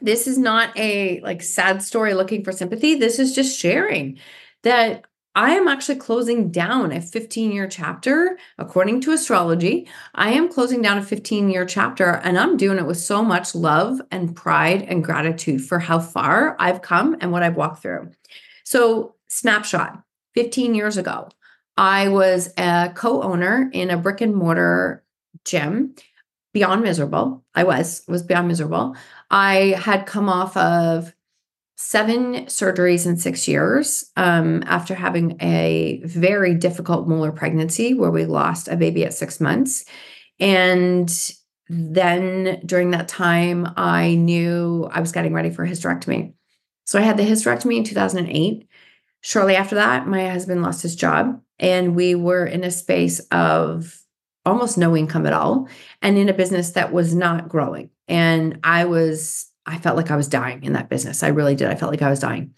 This 0.00 0.26
is 0.26 0.38
not 0.38 0.76
a 0.78 1.20
like 1.20 1.42
sad 1.42 1.82
story 1.82 2.14
looking 2.14 2.44
for 2.44 2.52
sympathy. 2.52 2.94
This 2.94 3.18
is 3.18 3.34
just 3.34 3.58
sharing 3.58 4.18
that 4.62 5.04
I 5.34 5.54
am 5.54 5.68
actually 5.68 5.96
closing 5.96 6.50
down 6.50 6.90
a 6.90 7.00
15 7.00 7.52
year 7.52 7.68
chapter 7.68 8.36
according 8.58 9.00
to 9.02 9.12
astrology. 9.12 9.88
I 10.14 10.32
am 10.32 10.52
closing 10.52 10.82
down 10.82 10.98
a 10.98 11.02
15 11.02 11.48
year 11.50 11.64
chapter 11.64 12.16
and 12.24 12.38
I'm 12.38 12.56
doing 12.56 12.78
it 12.78 12.86
with 12.86 12.98
so 12.98 13.22
much 13.22 13.54
love 13.54 14.00
and 14.10 14.34
pride 14.34 14.82
and 14.82 15.04
gratitude 15.04 15.64
for 15.64 15.78
how 15.78 16.00
far 16.00 16.56
I've 16.58 16.82
come 16.82 17.16
and 17.20 17.30
what 17.30 17.42
I've 17.42 17.56
walked 17.56 17.82
through. 17.82 18.10
So, 18.64 19.14
snapshot 19.30 20.02
15 20.34 20.74
years 20.74 20.98
ago, 20.98 21.28
I 21.76 22.08
was 22.08 22.52
a 22.58 22.92
co 22.94 23.22
owner 23.22 23.70
in 23.72 23.90
a 23.90 23.96
brick 23.96 24.20
and 24.20 24.34
mortar 24.34 25.02
gym. 25.44 25.94
beyond 26.52 26.82
miserable. 26.82 27.44
I 27.54 27.64
was 27.64 28.02
was 28.08 28.22
beyond 28.22 28.48
miserable. 28.48 28.96
I 29.30 29.76
had 29.78 30.04
come 30.04 30.28
off 30.28 30.56
of 30.56 31.14
seven 31.76 32.44
surgeries 32.46 33.06
in 33.06 33.16
six 33.16 33.48
years 33.48 34.10
um, 34.16 34.62
after 34.66 34.94
having 34.94 35.38
a 35.40 36.02
very 36.04 36.54
difficult 36.54 37.08
molar 37.08 37.32
pregnancy 37.32 37.94
where 37.94 38.10
we 38.10 38.26
lost 38.26 38.68
a 38.68 38.76
baby 38.76 39.04
at 39.04 39.14
six 39.14 39.40
months. 39.40 39.86
And 40.38 41.08
then 41.70 42.60
during 42.66 42.90
that 42.90 43.08
time, 43.08 43.72
I 43.76 44.16
knew 44.16 44.90
I 44.92 45.00
was 45.00 45.12
getting 45.12 45.32
ready 45.32 45.50
for 45.50 45.66
hysterectomy. 45.66 46.34
So 46.84 46.98
I 46.98 47.02
had 47.02 47.16
the 47.16 47.22
hysterectomy 47.22 47.76
in 47.78 47.84
2008. 47.84 48.68
Shortly 49.22 49.56
after 49.56 49.74
that, 49.74 50.06
my 50.06 50.28
husband 50.28 50.62
lost 50.62 50.82
his 50.82 50.96
job, 50.96 51.40
and 51.58 51.94
we 51.94 52.14
were 52.14 52.46
in 52.46 52.64
a 52.64 52.70
space 52.70 53.20
of 53.30 54.00
almost 54.46 54.78
no 54.78 54.96
income 54.96 55.26
at 55.26 55.34
all 55.34 55.68
and 56.00 56.16
in 56.16 56.28
a 56.28 56.34
business 56.34 56.70
that 56.70 56.92
was 56.92 57.14
not 57.14 57.48
growing. 57.48 57.90
And 58.08 58.58
I 58.64 58.86
was, 58.86 59.46
I 59.66 59.78
felt 59.78 59.96
like 59.96 60.10
I 60.10 60.16
was 60.16 60.28
dying 60.28 60.64
in 60.64 60.72
that 60.72 60.88
business. 60.88 61.22
I 61.22 61.28
really 61.28 61.54
did. 61.54 61.68
I 61.68 61.74
felt 61.74 61.90
like 61.90 62.02
I 62.02 62.10
was 62.10 62.20
dying. 62.20 62.54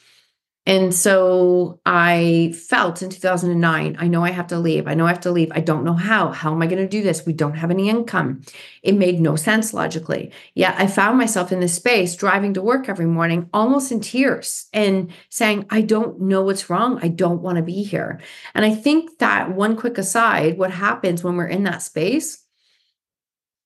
And 0.64 0.95
so 0.95 1.81
I 1.85 2.54
felt 2.69 3.02
in 3.02 3.11
2009, 3.11 3.97
I 3.99 4.07
know 4.07 4.23
I 4.23 4.31
have 4.31 4.47
to 4.49 4.59
leave. 4.61 4.87
I 4.87 4.95
know 4.95 5.07
I 5.07 5.09
have 5.09 5.21
to 5.23 5.33
leave. 5.33 5.50
I 5.52 5.61
don't 5.61 5.85
know 5.85 5.95
how. 5.95 6.31
How 6.31 6.52
am 6.52 6.62
I 6.62 6.66
going 6.66 6.83
to 6.83 6.88
do 6.88 7.02
this? 7.02 7.26
We 7.26 7.33
don't 7.33 7.57
have 7.57 7.73
any 7.73 7.88
income. 7.88 8.42
It 8.83 8.95
made 8.95 9.21
no 9.21 9.35
sense 9.35 9.75
logically. 9.75 10.31
Yet 10.54 10.76
I 10.78 10.87
found 10.87 11.19
myself 11.19 11.50
in 11.50 11.59
this 11.59 11.75
space 11.75 12.14
driving 12.14 12.54
to 12.54 12.62
work 12.62 12.88
every 12.88 13.07
morning, 13.07 13.50
almost 13.52 13.90
in 13.90 14.00
tears 14.00 14.69
and 14.73 15.12
saying, 15.31 15.66
I 15.71 15.81
don't 15.81 16.21
know 16.21 16.42
what's 16.42 16.71
wrong. 16.71 17.00
I 17.02 17.09
don't 17.09 17.42
want 17.42 17.57
to 17.57 17.62
be 17.62 17.83
here. 17.83 18.21
And 18.54 18.64
I 18.64 18.73
think 18.73 19.19
that 19.19 19.50
one 19.50 19.76
quick 19.76 19.99
aside, 19.99 20.59
what 20.59 20.71
happens 20.71 21.25
when 21.25 21.37
we're 21.37 21.47
in 21.47 21.64
that 21.64 21.83
space 21.83 22.38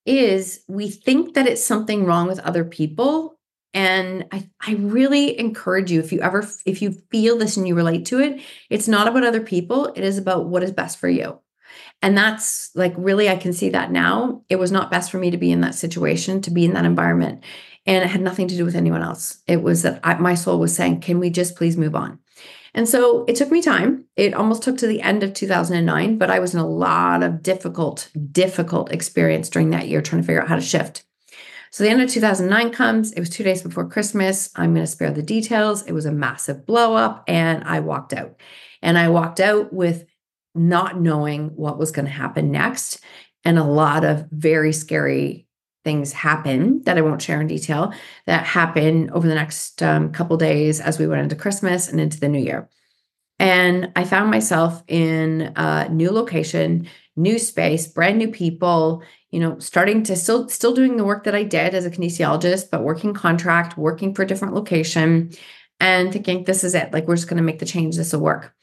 is 0.06 0.60
we 0.66 0.88
think 0.88 1.34
that 1.34 1.46
it's 1.46 1.64
something 1.64 2.06
wrong 2.06 2.26
with 2.26 2.38
other 2.38 2.64
people 2.64 3.35
and 3.76 4.24
I, 4.32 4.48
I 4.66 4.72
really 4.72 5.38
encourage 5.38 5.92
you 5.92 6.00
if 6.00 6.10
you 6.10 6.20
ever 6.22 6.48
if 6.64 6.80
you 6.80 6.92
feel 7.10 7.36
this 7.36 7.58
and 7.58 7.68
you 7.68 7.74
relate 7.74 8.06
to 8.06 8.18
it 8.20 8.40
it's 8.70 8.88
not 8.88 9.06
about 9.06 9.22
other 9.22 9.42
people 9.42 9.92
it 9.94 10.02
is 10.02 10.16
about 10.16 10.46
what 10.46 10.62
is 10.64 10.72
best 10.72 10.98
for 10.98 11.08
you. 11.08 11.38
And 12.00 12.16
that's 12.16 12.70
like 12.74 12.94
really 12.96 13.28
i 13.28 13.36
can 13.36 13.52
see 13.52 13.68
that 13.70 13.92
now. 13.92 14.42
It 14.48 14.56
was 14.56 14.72
not 14.72 14.90
best 14.90 15.10
for 15.10 15.18
me 15.18 15.30
to 15.30 15.36
be 15.36 15.52
in 15.52 15.60
that 15.60 15.74
situation 15.74 16.40
to 16.42 16.50
be 16.50 16.64
in 16.64 16.72
that 16.72 16.86
environment. 16.86 17.44
And 17.84 18.02
it 18.02 18.08
had 18.08 18.22
nothing 18.22 18.48
to 18.48 18.56
do 18.56 18.64
with 18.64 18.74
anyone 18.74 19.02
else. 19.02 19.42
It 19.46 19.62
was 19.62 19.82
that 19.82 20.00
I, 20.02 20.14
my 20.14 20.34
soul 20.34 20.58
was 20.58 20.74
saying 20.74 21.02
can 21.02 21.20
we 21.20 21.28
just 21.28 21.54
please 21.54 21.76
move 21.76 21.94
on? 21.94 22.18
And 22.72 22.88
so 22.88 23.24
it 23.26 23.36
took 23.36 23.50
me 23.50 23.62
time. 23.62 24.04
It 24.16 24.34
almost 24.34 24.62
took 24.62 24.76
to 24.78 24.86
the 24.86 25.02
end 25.02 25.22
of 25.22 25.34
2009 25.34 26.16
but 26.16 26.30
i 26.30 26.38
was 26.38 26.54
in 26.54 26.60
a 26.60 26.66
lot 26.66 27.22
of 27.22 27.42
difficult 27.42 28.08
difficult 28.32 28.90
experience 28.90 29.50
during 29.50 29.70
that 29.70 29.88
year 29.88 30.00
trying 30.00 30.22
to 30.22 30.26
figure 30.26 30.40
out 30.40 30.48
how 30.48 30.56
to 30.56 30.62
shift 30.62 31.04
so 31.76 31.84
the 31.84 31.90
end 31.90 32.00
of 32.00 32.08
2009 32.08 32.72
comes. 32.72 33.12
It 33.12 33.20
was 33.20 33.28
two 33.28 33.44
days 33.44 33.60
before 33.60 33.86
Christmas. 33.86 34.48
I'm 34.56 34.72
going 34.72 34.86
to 34.86 34.90
spare 34.90 35.10
the 35.10 35.22
details. 35.22 35.82
It 35.82 35.92
was 35.92 36.06
a 36.06 36.10
massive 36.10 36.64
blow 36.64 36.94
up, 36.94 37.22
and 37.28 37.62
I 37.64 37.80
walked 37.80 38.14
out. 38.14 38.40
And 38.80 38.96
I 38.96 39.10
walked 39.10 39.40
out 39.40 39.74
with 39.74 40.06
not 40.54 40.98
knowing 40.98 41.48
what 41.48 41.76
was 41.76 41.92
going 41.92 42.06
to 42.06 42.10
happen 42.10 42.50
next. 42.50 43.00
And 43.44 43.58
a 43.58 43.62
lot 43.62 44.06
of 44.06 44.26
very 44.30 44.72
scary 44.72 45.48
things 45.84 46.14
happen 46.14 46.80
that 46.84 46.96
I 46.96 47.02
won't 47.02 47.20
share 47.20 47.42
in 47.42 47.46
detail 47.46 47.92
that 48.24 48.46
happen 48.46 49.10
over 49.10 49.28
the 49.28 49.34
next 49.34 49.82
um, 49.82 50.12
couple 50.12 50.38
days 50.38 50.80
as 50.80 50.98
we 50.98 51.06
went 51.06 51.20
into 51.20 51.36
Christmas 51.36 51.88
and 51.88 52.00
into 52.00 52.18
the 52.18 52.30
new 52.30 52.40
year. 52.40 52.70
And 53.38 53.92
I 53.96 54.04
found 54.04 54.30
myself 54.30 54.82
in 54.88 55.52
a 55.56 55.90
new 55.90 56.10
location, 56.10 56.88
new 57.16 57.38
space, 57.38 57.86
brand 57.86 58.18
new 58.18 58.28
people, 58.28 59.02
you 59.30 59.40
know, 59.40 59.58
starting 59.58 60.02
to 60.04 60.16
still 60.16 60.48
still 60.48 60.74
doing 60.74 60.96
the 60.96 61.04
work 61.04 61.24
that 61.24 61.34
I 61.34 61.42
did 61.42 61.74
as 61.74 61.86
a 61.86 61.90
kinesiologist, 61.90 62.70
but 62.70 62.82
working 62.82 63.14
contract, 63.14 63.76
working 63.76 64.14
for 64.14 64.22
a 64.22 64.26
different 64.26 64.54
location, 64.54 65.30
and 65.80 66.12
thinking 66.12 66.44
this 66.44 66.64
is 66.64 66.74
it. 66.74 66.92
Like 66.92 67.06
we're 67.06 67.16
just 67.16 67.28
going 67.28 67.38
to 67.38 67.42
make 67.42 67.58
the 67.58 67.66
change. 67.66 67.96
This 67.96 68.12
will 68.12 68.20
work. 68.20 68.54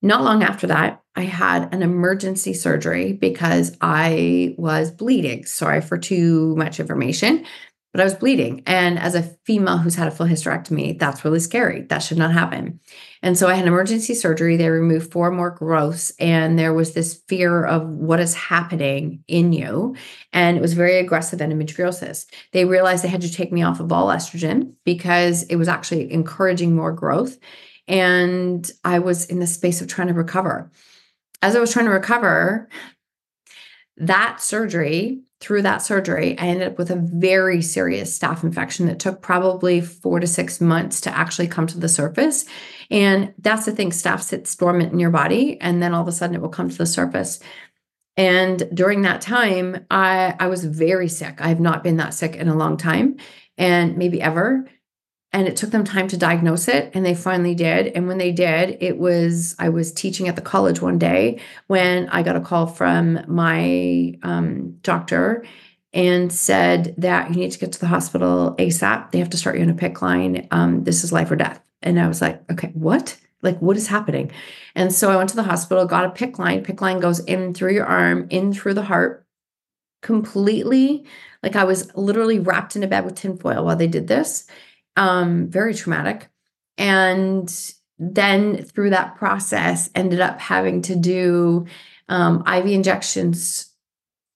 Not 0.00 0.22
long 0.22 0.44
after 0.44 0.68
that, 0.68 1.02
I 1.16 1.22
had 1.22 1.74
an 1.74 1.82
emergency 1.82 2.54
surgery 2.54 3.12
because 3.12 3.76
I 3.80 4.54
was 4.56 4.92
bleeding. 4.92 5.44
Sorry 5.44 5.80
for 5.80 5.98
too 5.98 6.54
much 6.56 6.78
information, 6.78 7.44
but 7.92 8.00
I 8.00 8.04
was 8.04 8.14
bleeding. 8.14 8.62
And 8.66 8.98
as 8.98 9.14
a 9.14 9.22
female 9.44 9.78
who's 9.78 9.94
had 9.94 10.08
a 10.08 10.10
full 10.10 10.26
hysterectomy, 10.26 10.98
that's 10.98 11.24
really 11.24 11.40
scary. 11.40 11.82
That 11.82 12.02
should 12.02 12.18
not 12.18 12.32
happen. 12.32 12.80
And 13.22 13.36
so 13.36 13.48
I 13.48 13.54
had 13.54 13.66
emergency 13.66 14.14
surgery. 14.14 14.56
They 14.56 14.68
removed 14.68 15.10
four 15.10 15.30
more 15.30 15.50
growths, 15.50 16.12
and 16.18 16.58
there 16.58 16.74
was 16.74 16.92
this 16.92 17.22
fear 17.28 17.64
of 17.64 17.88
what 17.88 18.20
is 18.20 18.34
happening 18.34 19.24
in 19.26 19.52
you. 19.52 19.96
And 20.32 20.56
it 20.56 20.60
was 20.60 20.74
very 20.74 20.98
aggressive 20.98 21.40
endometriosis. 21.40 22.26
They 22.52 22.64
realized 22.64 23.02
they 23.02 23.08
had 23.08 23.22
to 23.22 23.32
take 23.32 23.52
me 23.52 23.62
off 23.62 23.80
of 23.80 23.90
all 23.90 24.08
estrogen 24.08 24.74
because 24.84 25.44
it 25.44 25.56
was 25.56 25.68
actually 25.68 26.12
encouraging 26.12 26.76
more 26.76 26.92
growth. 26.92 27.38
And 27.88 28.70
I 28.84 28.98
was 28.98 29.24
in 29.26 29.38
the 29.38 29.46
space 29.46 29.80
of 29.80 29.88
trying 29.88 30.08
to 30.08 30.14
recover. 30.14 30.70
As 31.40 31.56
I 31.56 31.60
was 31.60 31.72
trying 31.72 31.86
to 31.86 31.92
recover, 31.92 32.68
that 33.96 34.40
surgery 34.42 35.22
through 35.40 35.62
that 35.62 35.82
surgery, 35.82 36.36
I 36.38 36.46
ended 36.46 36.68
up 36.68 36.78
with 36.78 36.90
a 36.90 36.96
very 36.96 37.62
serious 37.62 38.18
staph 38.18 38.42
infection 38.42 38.86
that 38.86 38.98
took 38.98 39.22
probably 39.22 39.80
four 39.80 40.18
to 40.18 40.26
six 40.26 40.60
months 40.60 41.00
to 41.02 41.16
actually 41.16 41.46
come 41.46 41.66
to 41.68 41.78
the 41.78 41.88
surface. 41.88 42.44
And 42.90 43.34
that's 43.38 43.64
the 43.64 43.72
thing 43.72 43.90
staph 43.90 44.22
sits 44.22 44.54
dormant 44.56 44.92
in 44.92 44.98
your 44.98 45.10
body, 45.10 45.60
and 45.60 45.82
then 45.82 45.94
all 45.94 46.02
of 46.02 46.08
a 46.08 46.12
sudden 46.12 46.34
it 46.34 46.42
will 46.42 46.48
come 46.48 46.68
to 46.68 46.78
the 46.78 46.86
surface. 46.86 47.38
And 48.16 48.68
during 48.74 49.02
that 49.02 49.20
time, 49.20 49.86
I, 49.92 50.34
I 50.40 50.48
was 50.48 50.64
very 50.64 51.08
sick. 51.08 51.36
I 51.40 51.48
have 51.48 51.60
not 51.60 51.84
been 51.84 51.98
that 51.98 52.14
sick 52.14 52.34
in 52.34 52.48
a 52.48 52.56
long 52.56 52.76
time 52.76 53.16
and 53.56 53.96
maybe 53.96 54.20
ever 54.20 54.66
and 55.32 55.46
it 55.46 55.56
took 55.56 55.70
them 55.70 55.84
time 55.84 56.08
to 56.08 56.16
diagnose 56.16 56.68
it 56.68 56.90
and 56.94 57.04
they 57.04 57.14
finally 57.14 57.54
did. 57.54 57.88
And 57.88 58.08
when 58.08 58.18
they 58.18 58.32
did 58.32 58.78
it 58.80 58.98
was 58.98 59.54
i 59.58 59.68
was 59.68 59.92
teaching 59.92 60.28
at 60.28 60.36
the 60.36 60.42
college 60.42 60.80
one 60.80 60.98
day 60.98 61.40
when 61.66 62.08
i 62.10 62.22
got 62.22 62.36
a 62.36 62.40
call 62.40 62.66
from 62.66 63.20
my 63.26 64.14
um, 64.22 64.72
doctor 64.82 65.44
and 65.92 66.32
said 66.32 66.94
that 66.98 67.30
you 67.30 67.36
need 67.36 67.52
to 67.52 67.58
get 67.58 67.72
to 67.72 67.80
the 67.80 67.86
hospital 67.86 68.54
asap 68.58 69.10
they 69.10 69.18
have 69.18 69.30
to 69.30 69.36
start 69.36 69.56
you 69.56 69.62
on 69.62 69.70
a 69.70 69.74
PICC 69.74 70.02
line. 70.02 70.48
Um, 70.50 70.84
this 70.84 71.04
is 71.04 71.12
life 71.12 71.30
or 71.30 71.36
death. 71.36 71.62
And 71.82 72.00
i 72.00 72.08
was 72.08 72.20
like 72.20 72.42
okay 72.50 72.70
what? 72.74 73.16
Like 73.40 73.58
what 73.60 73.76
is 73.76 73.86
happening? 73.86 74.30
And 74.74 74.92
so 74.92 75.10
i 75.10 75.16
went 75.16 75.30
to 75.30 75.36
the 75.36 75.42
hospital 75.42 75.84
got 75.86 76.04
a 76.04 76.10
PICC 76.10 76.38
line. 76.38 76.64
PICC 76.64 76.80
line 76.80 77.00
goes 77.00 77.20
in 77.20 77.54
through 77.54 77.74
your 77.74 77.86
arm 77.86 78.26
in 78.30 78.52
through 78.52 78.74
the 78.74 78.82
heart 78.82 79.26
completely 80.00 81.04
like 81.42 81.56
i 81.56 81.64
was 81.64 81.94
literally 81.96 82.38
wrapped 82.38 82.76
in 82.76 82.84
a 82.84 82.86
bed 82.86 83.04
with 83.04 83.16
tinfoil 83.16 83.64
while 83.64 83.74
they 83.74 83.88
did 83.88 84.06
this 84.06 84.46
um, 84.98 85.48
very 85.48 85.74
traumatic. 85.74 86.28
And 86.76 87.72
then 87.98 88.64
through 88.64 88.90
that 88.90 89.16
process, 89.16 89.88
ended 89.94 90.20
up 90.20 90.40
having 90.40 90.82
to 90.82 90.96
do 90.96 91.66
um, 92.08 92.44
IV 92.46 92.66
injections 92.66 93.72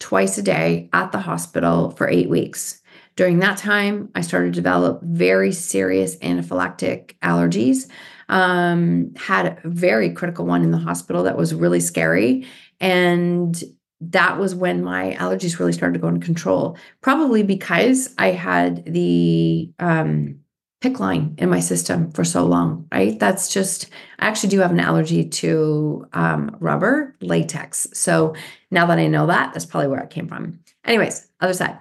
twice 0.00 0.38
a 0.38 0.42
day 0.42 0.88
at 0.92 1.12
the 1.12 1.18
hospital 1.18 1.90
for 1.90 2.08
eight 2.08 2.30
weeks. 2.30 2.80
During 3.16 3.40
that 3.40 3.58
time, 3.58 4.08
I 4.14 4.22
started 4.22 4.54
to 4.54 4.60
develop 4.60 5.02
very 5.02 5.52
serious 5.52 6.16
anaphylactic 6.16 7.14
allergies. 7.22 7.88
Um, 8.28 9.12
had 9.16 9.58
a 9.62 9.68
very 9.68 10.10
critical 10.12 10.46
one 10.46 10.62
in 10.62 10.70
the 10.70 10.78
hospital 10.78 11.24
that 11.24 11.36
was 11.36 11.54
really 11.54 11.80
scary. 11.80 12.46
And 12.80 13.62
that 14.00 14.38
was 14.38 14.54
when 14.54 14.82
my 14.82 15.14
allergies 15.20 15.58
really 15.58 15.72
started 15.72 15.94
to 15.94 16.00
go 16.00 16.08
into 16.08 16.24
control, 16.24 16.76
probably 17.00 17.42
because 17.42 18.12
I 18.18 18.28
had 18.28 18.84
the 18.86 19.70
um, 19.78 20.41
PICC 20.82 20.98
line 20.98 21.34
in 21.38 21.48
my 21.48 21.60
system 21.60 22.10
for 22.10 22.24
so 22.24 22.44
long, 22.44 22.86
right? 22.92 23.18
That's 23.18 23.52
just, 23.52 23.88
I 24.18 24.26
actually 24.26 24.50
do 24.50 24.60
have 24.60 24.72
an 24.72 24.80
allergy 24.80 25.24
to 25.24 26.06
um, 26.12 26.56
rubber 26.60 27.14
latex. 27.20 27.88
So 27.92 28.34
now 28.70 28.86
that 28.86 28.98
I 28.98 29.06
know 29.06 29.26
that, 29.26 29.52
that's 29.52 29.66
probably 29.66 29.88
where 29.88 30.00
it 30.00 30.10
came 30.10 30.28
from. 30.28 30.58
Anyways, 30.84 31.28
other 31.40 31.54
side. 31.54 31.78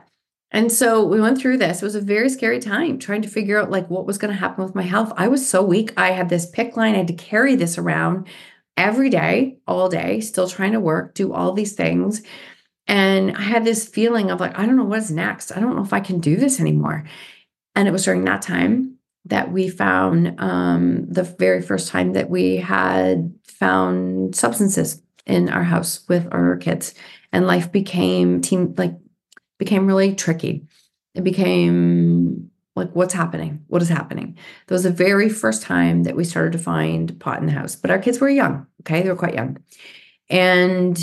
And 0.51 0.72
so 0.72 1.03
we 1.03 1.22
went 1.22 1.39
through 1.39 1.58
this. 1.58 1.81
It 1.81 1.86
was 1.86 1.96
a 1.96 2.01
very 2.01 2.29
scary 2.29 2.60
time 2.60 3.00
trying 3.00 3.22
to 3.22 3.29
figure 3.29 3.58
out 3.58 3.72
like 3.72 3.89
what 3.89 4.05
was 4.05 4.17
going 4.17 4.34
to 4.34 4.39
happen 4.39 4.63
with 4.63 4.75
my 4.75 4.84
health. 4.84 5.13
I 5.15 5.29
was 5.29 5.48
so 5.48 5.63
weak. 5.63 5.93
I 5.98 6.12
had 6.12 6.29
this 6.29 6.51
PICC 6.51 6.75
line. 6.75 6.93
I 6.93 7.00
had 7.00 7.08
to 7.08 7.13
carry 7.13 7.55
this 7.55 7.77
around 7.77 8.27
every 8.77 9.10
day, 9.10 9.58
all 9.67 9.89
day, 9.89 10.20
still 10.20 10.48
trying 10.48 10.74
to 10.74 10.79
work, 10.79 11.13
do 11.13 11.34
all 11.34 11.53
these 11.53 11.74
things. 11.74 12.22
And 12.88 13.38
I 13.38 13.41
had 13.41 13.63
this 13.63 13.88
feeling 13.88 14.31
of 14.31 14.39
like, 14.39 14.58
I 14.58 14.65
don't 14.65 14.75
know 14.75 14.84
what's 14.84 15.10
next. 15.10 15.55
I 15.55 15.60
don't 15.60 15.75
know 15.75 15.84
if 15.84 15.93
I 15.93 16.01
can 16.01 16.20
do 16.20 16.36
this 16.36 16.60
anymore. 16.60 17.05
And 17.75 17.88
it 17.88 17.92
was 17.92 18.06
during 18.06 18.25
that 18.25 18.42
time 18.42 18.98
that 19.25 19.51
we 19.51 19.70
found 19.70 20.40
um, 20.40 21.06
the 21.08 21.24
very 21.24 21.62
first 21.62 21.88
time 21.88 22.13
that 22.13 22.30
we 22.30 22.58
had 22.58 23.34
found 23.46 24.36
substances 24.36 25.01
in 25.25 25.50
our 25.50 25.63
house 25.63 26.04
with 26.10 26.28
our 26.32 26.58
kids, 26.58 26.96
and 27.32 27.46
life 27.46 27.72
became 27.72 28.42
team 28.42 28.74
like 28.78 28.96
became 29.60 29.86
really 29.86 30.16
tricky. 30.16 30.66
It 31.13 31.24
became 31.24 32.50
like 32.75 32.92
what's 32.94 33.13
happening? 33.13 33.63
What 33.68 33.82
is 33.82 33.90
happening? 33.90 34.38
That 34.66 34.74
was 34.74 34.84
the 34.84 34.92
very 34.92 35.30
first 35.30 35.62
time 35.62 36.04
that 36.04 36.16
we 36.16 36.24
started 36.24 36.54
to 36.54 36.58
find 36.58 37.20
pot 37.20 37.40
in 37.40 37.46
the 37.46 37.51
house. 37.51 37.75
But 37.75 37.92
our 37.92 38.00
kids 38.00 38.20
were 38.20 38.30
young 38.30 38.66
okay? 38.82 39.01
They 39.01 39.10
were 39.10 39.16
quite 39.16 39.36
young. 39.36 39.58
And 40.30 41.00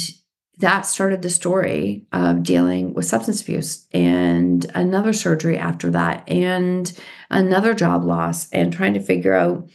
that 0.58 0.82
started 0.82 1.22
the 1.22 1.30
story 1.30 2.06
of 2.12 2.42
dealing 2.42 2.94
with 2.94 3.06
substance 3.06 3.42
abuse 3.42 3.86
and 3.92 4.70
another 4.74 5.12
surgery 5.12 5.56
after 5.56 5.90
that 5.90 6.28
and 6.28 6.92
another 7.30 7.74
job 7.74 8.04
loss 8.04 8.50
and 8.50 8.72
trying 8.72 8.94
to 8.94 9.00
figure 9.00 9.34
out 9.34 9.68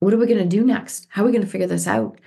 what 0.00 0.12
are 0.12 0.18
we 0.18 0.26
going 0.26 0.38
to 0.38 0.56
do 0.56 0.64
next? 0.64 1.06
How 1.10 1.22
are 1.22 1.26
we 1.26 1.32
going 1.32 1.44
to 1.44 1.50
figure 1.50 1.66
this 1.66 1.86
out? 1.86 2.18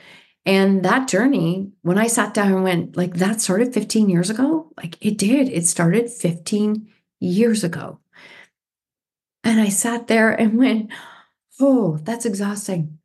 And 0.45 0.83
that 0.83 1.07
journey, 1.07 1.71
when 1.81 1.97
I 1.97 2.07
sat 2.07 2.33
down 2.33 2.53
and 2.53 2.63
went, 2.63 2.95
like, 2.95 3.15
that 3.15 3.41
started 3.41 3.73
15 3.73 4.09
years 4.09 4.29
ago, 4.29 4.71
like 4.77 4.97
it 5.01 5.17
did. 5.17 5.49
It 5.49 5.65
started 5.65 6.09
15 6.09 6.87
years 7.19 7.63
ago. 7.63 7.99
And 9.43 9.59
I 9.59 9.69
sat 9.69 10.07
there 10.07 10.31
and 10.31 10.57
went, 10.57 10.91
oh, 11.59 11.97
that's 12.03 12.25
exhausting. 12.25 12.99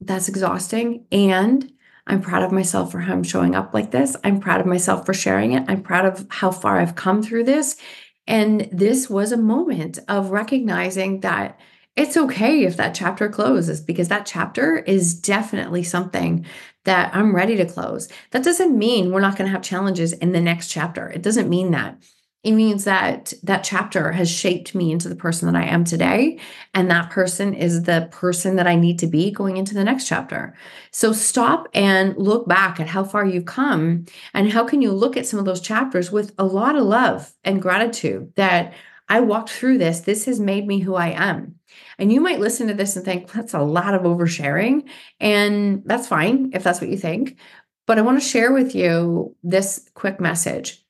That's 0.00 0.28
exhausting. 0.28 1.06
And 1.10 1.72
I'm 2.06 2.20
proud 2.20 2.42
of 2.42 2.52
myself 2.52 2.90
for 2.92 3.00
how 3.00 3.12
I'm 3.12 3.22
showing 3.22 3.54
up 3.54 3.74
like 3.74 3.90
this. 3.90 4.16
I'm 4.24 4.40
proud 4.40 4.60
of 4.60 4.66
myself 4.66 5.06
for 5.06 5.14
sharing 5.14 5.52
it. 5.52 5.64
I'm 5.68 5.82
proud 5.82 6.06
of 6.06 6.26
how 6.30 6.50
far 6.50 6.78
I've 6.78 6.94
come 6.94 7.22
through 7.22 7.44
this. 7.44 7.76
And 8.26 8.68
this 8.72 9.10
was 9.10 9.32
a 9.32 9.36
moment 9.36 9.98
of 10.08 10.30
recognizing 10.30 11.20
that 11.20 11.58
it's 11.96 12.16
okay 12.16 12.64
if 12.64 12.76
that 12.76 12.94
chapter 12.94 13.28
closes 13.28 13.80
because 13.80 14.08
that 14.08 14.24
chapter 14.24 14.78
is 14.78 15.14
definitely 15.14 15.82
something 15.82 16.46
that 16.84 17.14
I'm 17.14 17.34
ready 17.34 17.56
to 17.56 17.66
close. 17.66 18.08
That 18.30 18.44
doesn't 18.44 18.78
mean 18.78 19.12
we're 19.12 19.20
not 19.20 19.36
going 19.36 19.46
to 19.46 19.52
have 19.52 19.62
challenges 19.62 20.12
in 20.12 20.32
the 20.32 20.40
next 20.40 20.68
chapter. 20.68 21.08
It 21.08 21.22
doesn't 21.22 21.48
mean 21.48 21.72
that 21.72 21.98
it 22.42 22.52
means 22.52 22.84
that 22.84 23.34
that 23.42 23.62
chapter 23.62 24.12
has 24.12 24.30
shaped 24.30 24.74
me 24.74 24.92
into 24.92 25.10
the 25.10 25.16
person 25.16 25.50
that 25.52 25.60
I 25.60 25.66
am 25.66 25.84
today. 25.84 26.38
And 26.72 26.90
that 26.90 27.10
person 27.10 27.52
is 27.52 27.82
the 27.82 28.08
person 28.10 28.56
that 28.56 28.66
I 28.66 28.76
need 28.76 28.98
to 29.00 29.06
be 29.06 29.30
going 29.30 29.58
into 29.58 29.74
the 29.74 29.84
next 29.84 30.08
chapter. 30.08 30.54
So 30.90 31.12
stop 31.12 31.68
and 31.74 32.16
look 32.16 32.48
back 32.48 32.80
at 32.80 32.88
how 32.88 33.04
far 33.04 33.26
you've 33.26 33.44
come 33.44 34.06
and 34.32 34.50
how 34.50 34.64
can 34.64 34.80
you 34.80 34.90
look 34.92 35.18
at 35.18 35.26
some 35.26 35.38
of 35.38 35.44
those 35.44 35.60
chapters 35.60 36.10
with 36.10 36.32
a 36.38 36.44
lot 36.44 36.76
of 36.76 36.84
love 36.84 37.30
and 37.44 37.60
gratitude 37.60 38.32
that 38.36 38.72
I 39.10 39.20
walked 39.20 39.50
through 39.50 39.78
this. 39.78 40.00
This 40.00 40.24
has 40.24 40.40
made 40.40 40.66
me 40.66 40.78
who 40.78 40.94
I 40.94 41.08
am. 41.08 41.56
And 41.98 42.10
you 42.10 42.20
might 42.20 42.40
listen 42.40 42.68
to 42.68 42.74
this 42.74 42.96
and 42.96 43.04
think, 43.04 43.30
that's 43.30 43.54
a 43.54 43.60
lot 43.60 43.92
of 43.92 44.02
oversharing. 44.02 44.88
And 45.18 45.82
that's 45.84 46.08
fine 46.08 46.52
if 46.54 46.62
that's 46.62 46.80
what 46.80 46.90
you 46.90 46.96
think. 46.96 47.36
But 47.86 47.98
I 47.98 48.02
want 48.02 48.22
to 48.22 48.26
share 48.26 48.52
with 48.52 48.74
you 48.74 49.36
this 49.42 49.90
quick 49.94 50.20
message 50.20 50.82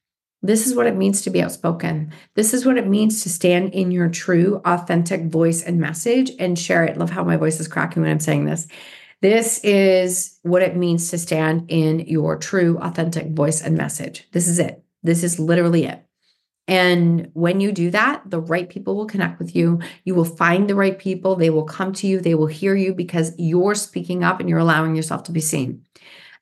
this 0.43 0.67
is 0.67 0.75
what 0.75 0.87
it 0.87 0.97
means 0.97 1.23
to 1.23 1.31
be 1.31 1.43
outspoken. 1.43 2.13
This 2.35 2.55
is 2.55 2.65
what 2.65 2.79
it 2.79 2.87
means 2.87 3.23
to 3.23 3.29
stand 3.29 3.75
in 3.75 3.91
your 3.91 4.09
true, 4.09 4.61
authentic 4.65 5.27
voice 5.27 5.63
and 5.63 5.79
message 5.79 6.31
and 6.39 6.59
share 6.59 6.85
it. 6.85 6.97
Love 6.97 7.11
how 7.11 7.25
my 7.25 7.37
voice 7.37 7.61
is 7.61 7.69
cracking 7.69 8.03
when 8.03 8.11
I'm 8.11 8.21
saying 8.21 8.47
this. 8.47 8.67
This 9.21 9.63
is 9.63 10.39
what 10.43 10.63
it 10.63 10.77
means 10.77 11.11
to 11.11 11.19
stand 11.19 11.67
in 11.71 12.01
your 12.01 12.37
true, 12.39 12.79
authentic 12.79 13.29
voice 13.33 13.61
and 13.61 13.77
message. 13.77 14.27
This 14.33 14.49
is 14.49 14.59
it. 14.59 14.83
This 15.03 15.23
is 15.23 15.39
literally 15.39 15.85
it. 15.85 16.03
And 16.67 17.31
when 17.35 17.61
you 17.61 17.73
do 17.73 17.91
that, 17.91 18.23
the 18.25 18.41
right 18.41 18.69
people 18.69 18.97
will 18.97 19.07
connect 19.07 19.39
with 19.41 19.57
you. 19.57 19.81
You 20.05 20.15
will 20.15 20.25
find 20.25 20.71
the 20.71 20.75
right 20.75 20.99
people. 20.99 21.35
They 21.37 21.51
will 21.51 21.65
come 21.65 21.93
to 21.95 22.07
you. 22.07 22.21
They 22.21 22.35
will 22.35 22.47
hear 22.47 22.75
you 22.75 22.95
because 22.95 23.33
you're 23.37 23.75
speaking 23.75 24.25
up 24.25 24.41
and 24.41 24.49
you're 24.49 24.59
allowing 24.59 24.95
yourself 24.95 25.25
to 25.25 25.33
be 25.33 25.41
seen. 25.41 25.85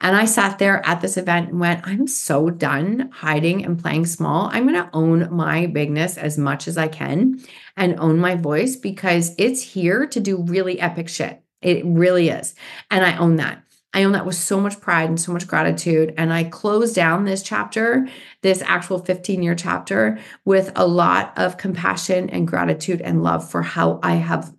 And 0.01 0.15
I 0.15 0.27
sat 0.27 0.59
there 0.59 0.85
at 0.87 1.01
this 1.01 1.17
event 1.17 1.51
and 1.51 1.61
went, 1.61 1.87
I'm 1.87 2.07
so 2.07 2.51
done 2.51 3.11
hiding 3.13 3.65
and 3.65 3.81
playing 3.81 4.07
small. 4.07 4.49
I'm 4.53 4.63
going 4.63 4.75
to 4.75 4.91
own 4.93 5.35
my 5.35 5.67
bigness 5.67 6.17
as 6.17 6.39
much 6.39 6.69
as 6.69 6.79
I 6.79 6.87
can 6.87 7.41
and 7.77 7.99
own 7.99 8.19
my 8.19 8.37
voice 8.37 8.77
because 8.77 9.35
it's 9.39 9.61
here 9.61 10.07
to 10.07 10.21
do 10.21 10.43
really 10.43 10.81
epic 10.81 11.09
shit. 11.09 11.43
It 11.63 11.85
really 11.85 12.29
is. 12.29 12.55
And 12.91 13.05
I 13.05 13.17
own 13.17 13.37
that. 13.37 13.63
I 13.95 14.05
own 14.05 14.13
that 14.13 14.27
with 14.27 14.37
so 14.37 14.61
much 14.61 14.81
pride 14.81 15.09
and 15.09 15.21
so 15.21 15.33
much 15.33 15.49
gratitude. 15.49 16.15
And 16.17 16.33
I 16.33 16.45
closed 16.45 16.95
down 16.95 17.25
this 17.25 17.43
chapter, 17.43 18.07
this 18.43 18.63
actual 18.63 18.99
15 19.01 19.43
year 19.43 19.55
chapter, 19.55 20.19
with 20.45 20.71
a 20.77 20.87
lot 20.87 21.33
of 21.37 21.57
compassion 21.57 22.31
and 22.31 22.47
gratitude 22.47 23.01
and 23.01 23.23
love 23.25 23.51
for 23.51 23.63
how 23.63 23.99
I 24.03 24.17
have 24.17 24.55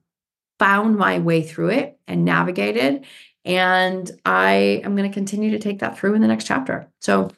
found 0.58 0.98
my 0.98 1.20
way 1.20 1.42
through 1.42 1.70
it 1.70 1.98
and 2.08 2.26
navigated 2.26 3.06
and 3.46 4.10
I 4.26 4.82
am 4.84 4.96
going 4.96 5.10
to 5.10 5.14
continue 5.14 5.52
to 5.52 5.60
take 5.60 5.80
that 5.80 5.98
through 5.98 6.14
in 6.14 6.22
the 6.22 6.28
next 6.28 6.46
chapter. 6.46 6.88
So 7.02 7.30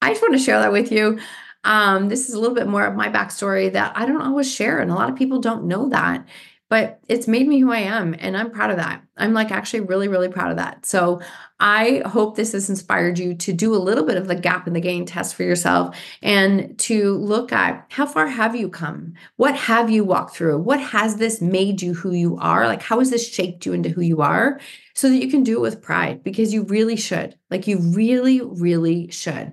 I 0.00 0.10
just 0.10 0.22
want 0.22 0.34
to 0.34 0.40
share 0.40 0.60
that 0.60 0.72
with 0.72 0.90
you. 0.90 1.18
Um, 1.64 2.08
this 2.08 2.28
is 2.28 2.34
a 2.34 2.40
little 2.40 2.56
bit 2.56 2.66
more 2.66 2.84
of 2.84 2.96
my 2.96 3.08
backstory 3.08 3.72
that 3.72 3.92
I 3.96 4.04
don't 4.04 4.22
always 4.22 4.52
share, 4.52 4.80
and 4.80 4.90
a 4.90 4.94
lot 4.94 5.08
of 5.08 5.16
people 5.16 5.40
don't 5.40 5.64
know 5.64 5.88
that 5.90 6.26
but 6.72 7.00
it's 7.06 7.28
made 7.28 7.46
me 7.46 7.58
who 7.58 7.70
I 7.70 7.80
am. 7.80 8.16
And 8.18 8.34
I'm 8.34 8.50
proud 8.50 8.70
of 8.70 8.78
that. 8.78 9.02
I'm 9.18 9.34
like 9.34 9.50
actually 9.50 9.80
really, 9.80 10.08
really 10.08 10.30
proud 10.30 10.50
of 10.50 10.56
that. 10.56 10.86
So 10.86 11.20
I 11.60 12.00
hope 12.06 12.34
this 12.34 12.52
has 12.52 12.70
inspired 12.70 13.18
you 13.18 13.34
to 13.34 13.52
do 13.52 13.74
a 13.74 13.76
little 13.76 14.06
bit 14.06 14.16
of 14.16 14.26
the 14.26 14.34
gap 14.34 14.66
and 14.66 14.74
the 14.74 14.80
gain 14.80 15.04
test 15.04 15.34
for 15.34 15.42
yourself 15.42 15.94
and 16.22 16.78
to 16.78 17.18
look 17.18 17.52
at 17.52 17.84
how 17.90 18.06
far 18.06 18.26
have 18.26 18.56
you 18.56 18.70
come? 18.70 19.12
What 19.36 19.54
have 19.54 19.90
you 19.90 20.02
walked 20.02 20.34
through? 20.34 20.60
What 20.60 20.80
has 20.80 21.16
this 21.16 21.42
made 21.42 21.82
you 21.82 21.92
who 21.92 22.12
you 22.12 22.38
are? 22.38 22.66
Like, 22.66 22.80
how 22.80 23.00
has 23.00 23.10
this 23.10 23.30
shaped 23.30 23.66
you 23.66 23.74
into 23.74 23.90
who 23.90 24.00
you 24.00 24.22
are? 24.22 24.58
So 24.94 25.10
that 25.10 25.22
you 25.22 25.30
can 25.30 25.42
do 25.42 25.58
it 25.58 25.60
with 25.60 25.82
pride 25.82 26.22
because 26.22 26.54
you 26.54 26.62
really 26.62 26.96
should. 26.96 27.36
Like, 27.50 27.66
you 27.66 27.80
really, 27.80 28.40
really 28.40 29.10
should 29.10 29.52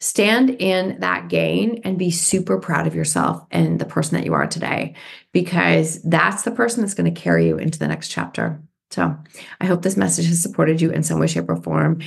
stand 0.00 0.50
in 0.50 1.00
that 1.00 1.28
gain 1.28 1.80
and 1.84 1.98
be 1.98 2.10
super 2.10 2.58
proud 2.58 2.86
of 2.86 2.94
yourself 2.94 3.44
and 3.50 3.78
the 3.78 3.86
person 3.86 4.16
that 4.16 4.26
you 4.26 4.34
are 4.34 4.46
today, 4.46 4.94
because 5.32 6.02
that's 6.02 6.42
the 6.42 6.50
person 6.50 6.82
that's 6.82 6.94
going 6.94 7.12
to 7.12 7.20
carry 7.20 7.46
you 7.46 7.56
into 7.56 7.78
the 7.78 7.88
next 7.88 8.08
chapter. 8.08 8.60
So 8.90 9.16
I 9.60 9.66
hope 9.66 9.82
this 9.82 9.96
message 9.96 10.26
has 10.26 10.42
supported 10.42 10.80
you 10.80 10.90
in 10.90 11.02
some 11.02 11.18
way, 11.18 11.26
shape, 11.26 11.48
or 11.48 11.56
form. 11.56 12.00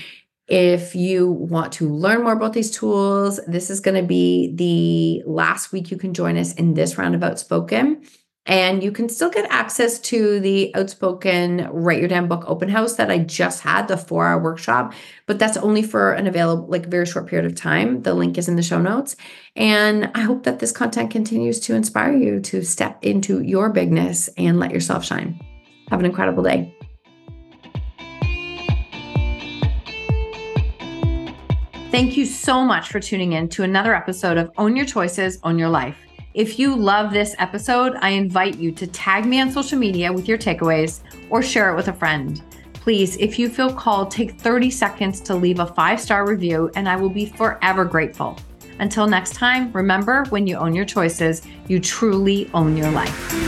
If 0.47 0.95
you 0.95 1.29
want 1.29 1.73
to 1.73 1.89
learn 1.89 2.23
more 2.23 2.33
about 2.33 2.53
these 2.53 2.71
tools, 2.71 3.39
this 3.47 3.69
is 3.69 3.81
going 3.81 4.01
to 4.01 4.07
be 4.07 4.53
the 4.55 5.29
last 5.29 5.73
week 5.73 5.91
you 5.91 5.97
can 5.97 6.13
join 6.13 6.37
us 6.37 6.53
in 6.53 6.75
this 6.75 6.97
round 6.97 7.15
of 7.15 7.23
Outspoken. 7.23 8.03
And 8.47 8.81
you 8.81 8.93
can 8.93 9.09
still 9.09 9.29
get 9.29 9.45
access 9.51 9.99
to 9.99 10.39
the 10.39 10.73
Outspoken 10.73 11.67
Write 11.69 11.99
Your 11.99 12.07
Damn 12.07 12.29
Book 12.29 12.45
open 12.47 12.69
house 12.69 12.95
that 12.95 13.11
I 13.11 13.17
just 13.19 13.61
had, 13.61 13.89
the 13.89 13.97
four 13.97 14.25
hour 14.25 14.41
workshop, 14.41 14.93
but 15.25 15.37
that's 15.37 15.57
only 15.57 15.83
for 15.83 16.13
an 16.13 16.27
available, 16.27 16.65
like 16.67 16.85
very 16.85 17.05
short 17.05 17.27
period 17.27 17.45
of 17.45 17.55
time. 17.55 18.03
The 18.03 18.13
link 18.13 18.37
is 18.37 18.47
in 18.47 18.55
the 18.55 18.63
show 18.63 18.81
notes. 18.81 19.17
And 19.57 20.09
I 20.15 20.21
hope 20.21 20.43
that 20.43 20.59
this 20.59 20.71
content 20.71 21.11
continues 21.11 21.59
to 21.61 21.75
inspire 21.75 22.15
you 22.15 22.39
to 22.39 22.63
step 22.63 23.03
into 23.03 23.41
your 23.41 23.69
bigness 23.69 24.29
and 24.37 24.59
let 24.59 24.71
yourself 24.71 25.03
shine. 25.03 25.39
Have 25.89 25.99
an 25.99 26.05
incredible 26.05 26.43
day. 26.43 26.73
Thank 31.91 32.15
you 32.15 32.25
so 32.25 32.63
much 32.63 32.89
for 32.89 32.99
tuning 32.99 33.33
in 33.33 33.49
to 33.49 33.63
another 33.63 33.93
episode 33.95 34.37
of 34.37 34.51
Own 34.57 34.75
Your 34.75 34.85
Choices, 34.85 35.39
Own 35.43 35.57
Your 35.57 35.69
Life. 35.69 36.06
If 36.37 36.59
you 36.59 36.75
love 36.75 37.11
this 37.11 37.35
episode, 37.39 37.95
I 37.99 38.09
invite 38.09 38.59
you 38.59 38.71
to 38.73 38.85
tag 38.85 39.25
me 39.25 39.41
on 39.41 39.51
social 39.51 39.79
media 39.79 40.13
with 40.13 40.27
your 40.27 40.37
takeaways 40.37 40.99
or 41.31 41.41
share 41.41 41.71
it 41.71 41.75
with 41.75 41.87
a 41.87 41.93
friend. 41.93 42.39
Please, 42.73 43.17
if 43.17 43.39
you 43.39 43.49
feel 43.49 43.73
called, 43.73 44.11
take 44.11 44.39
30 44.39 44.69
seconds 44.69 45.19
to 45.21 45.33
leave 45.33 45.57
a 45.57 45.65
five 45.65 45.99
star 45.99 46.27
review, 46.29 46.69
and 46.75 46.87
I 46.87 46.95
will 46.95 47.09
be 47.09 47.25
forever 47.25 47.85
grateful. 47.85 48.37
Until 48.77 49.07
next 49.07 49.33
time, 49.33 49.71
remember 49.71 50.25
when 50.29 50.45
you 50.45 50.57
own 50.57 50.75
your 50.75 50.85
choices, 50.85 51.41
you 51.67 51.79
truly 51.79 52.51
own 52.53 52.77
your 52.77 52.91
life. 52.91 53.46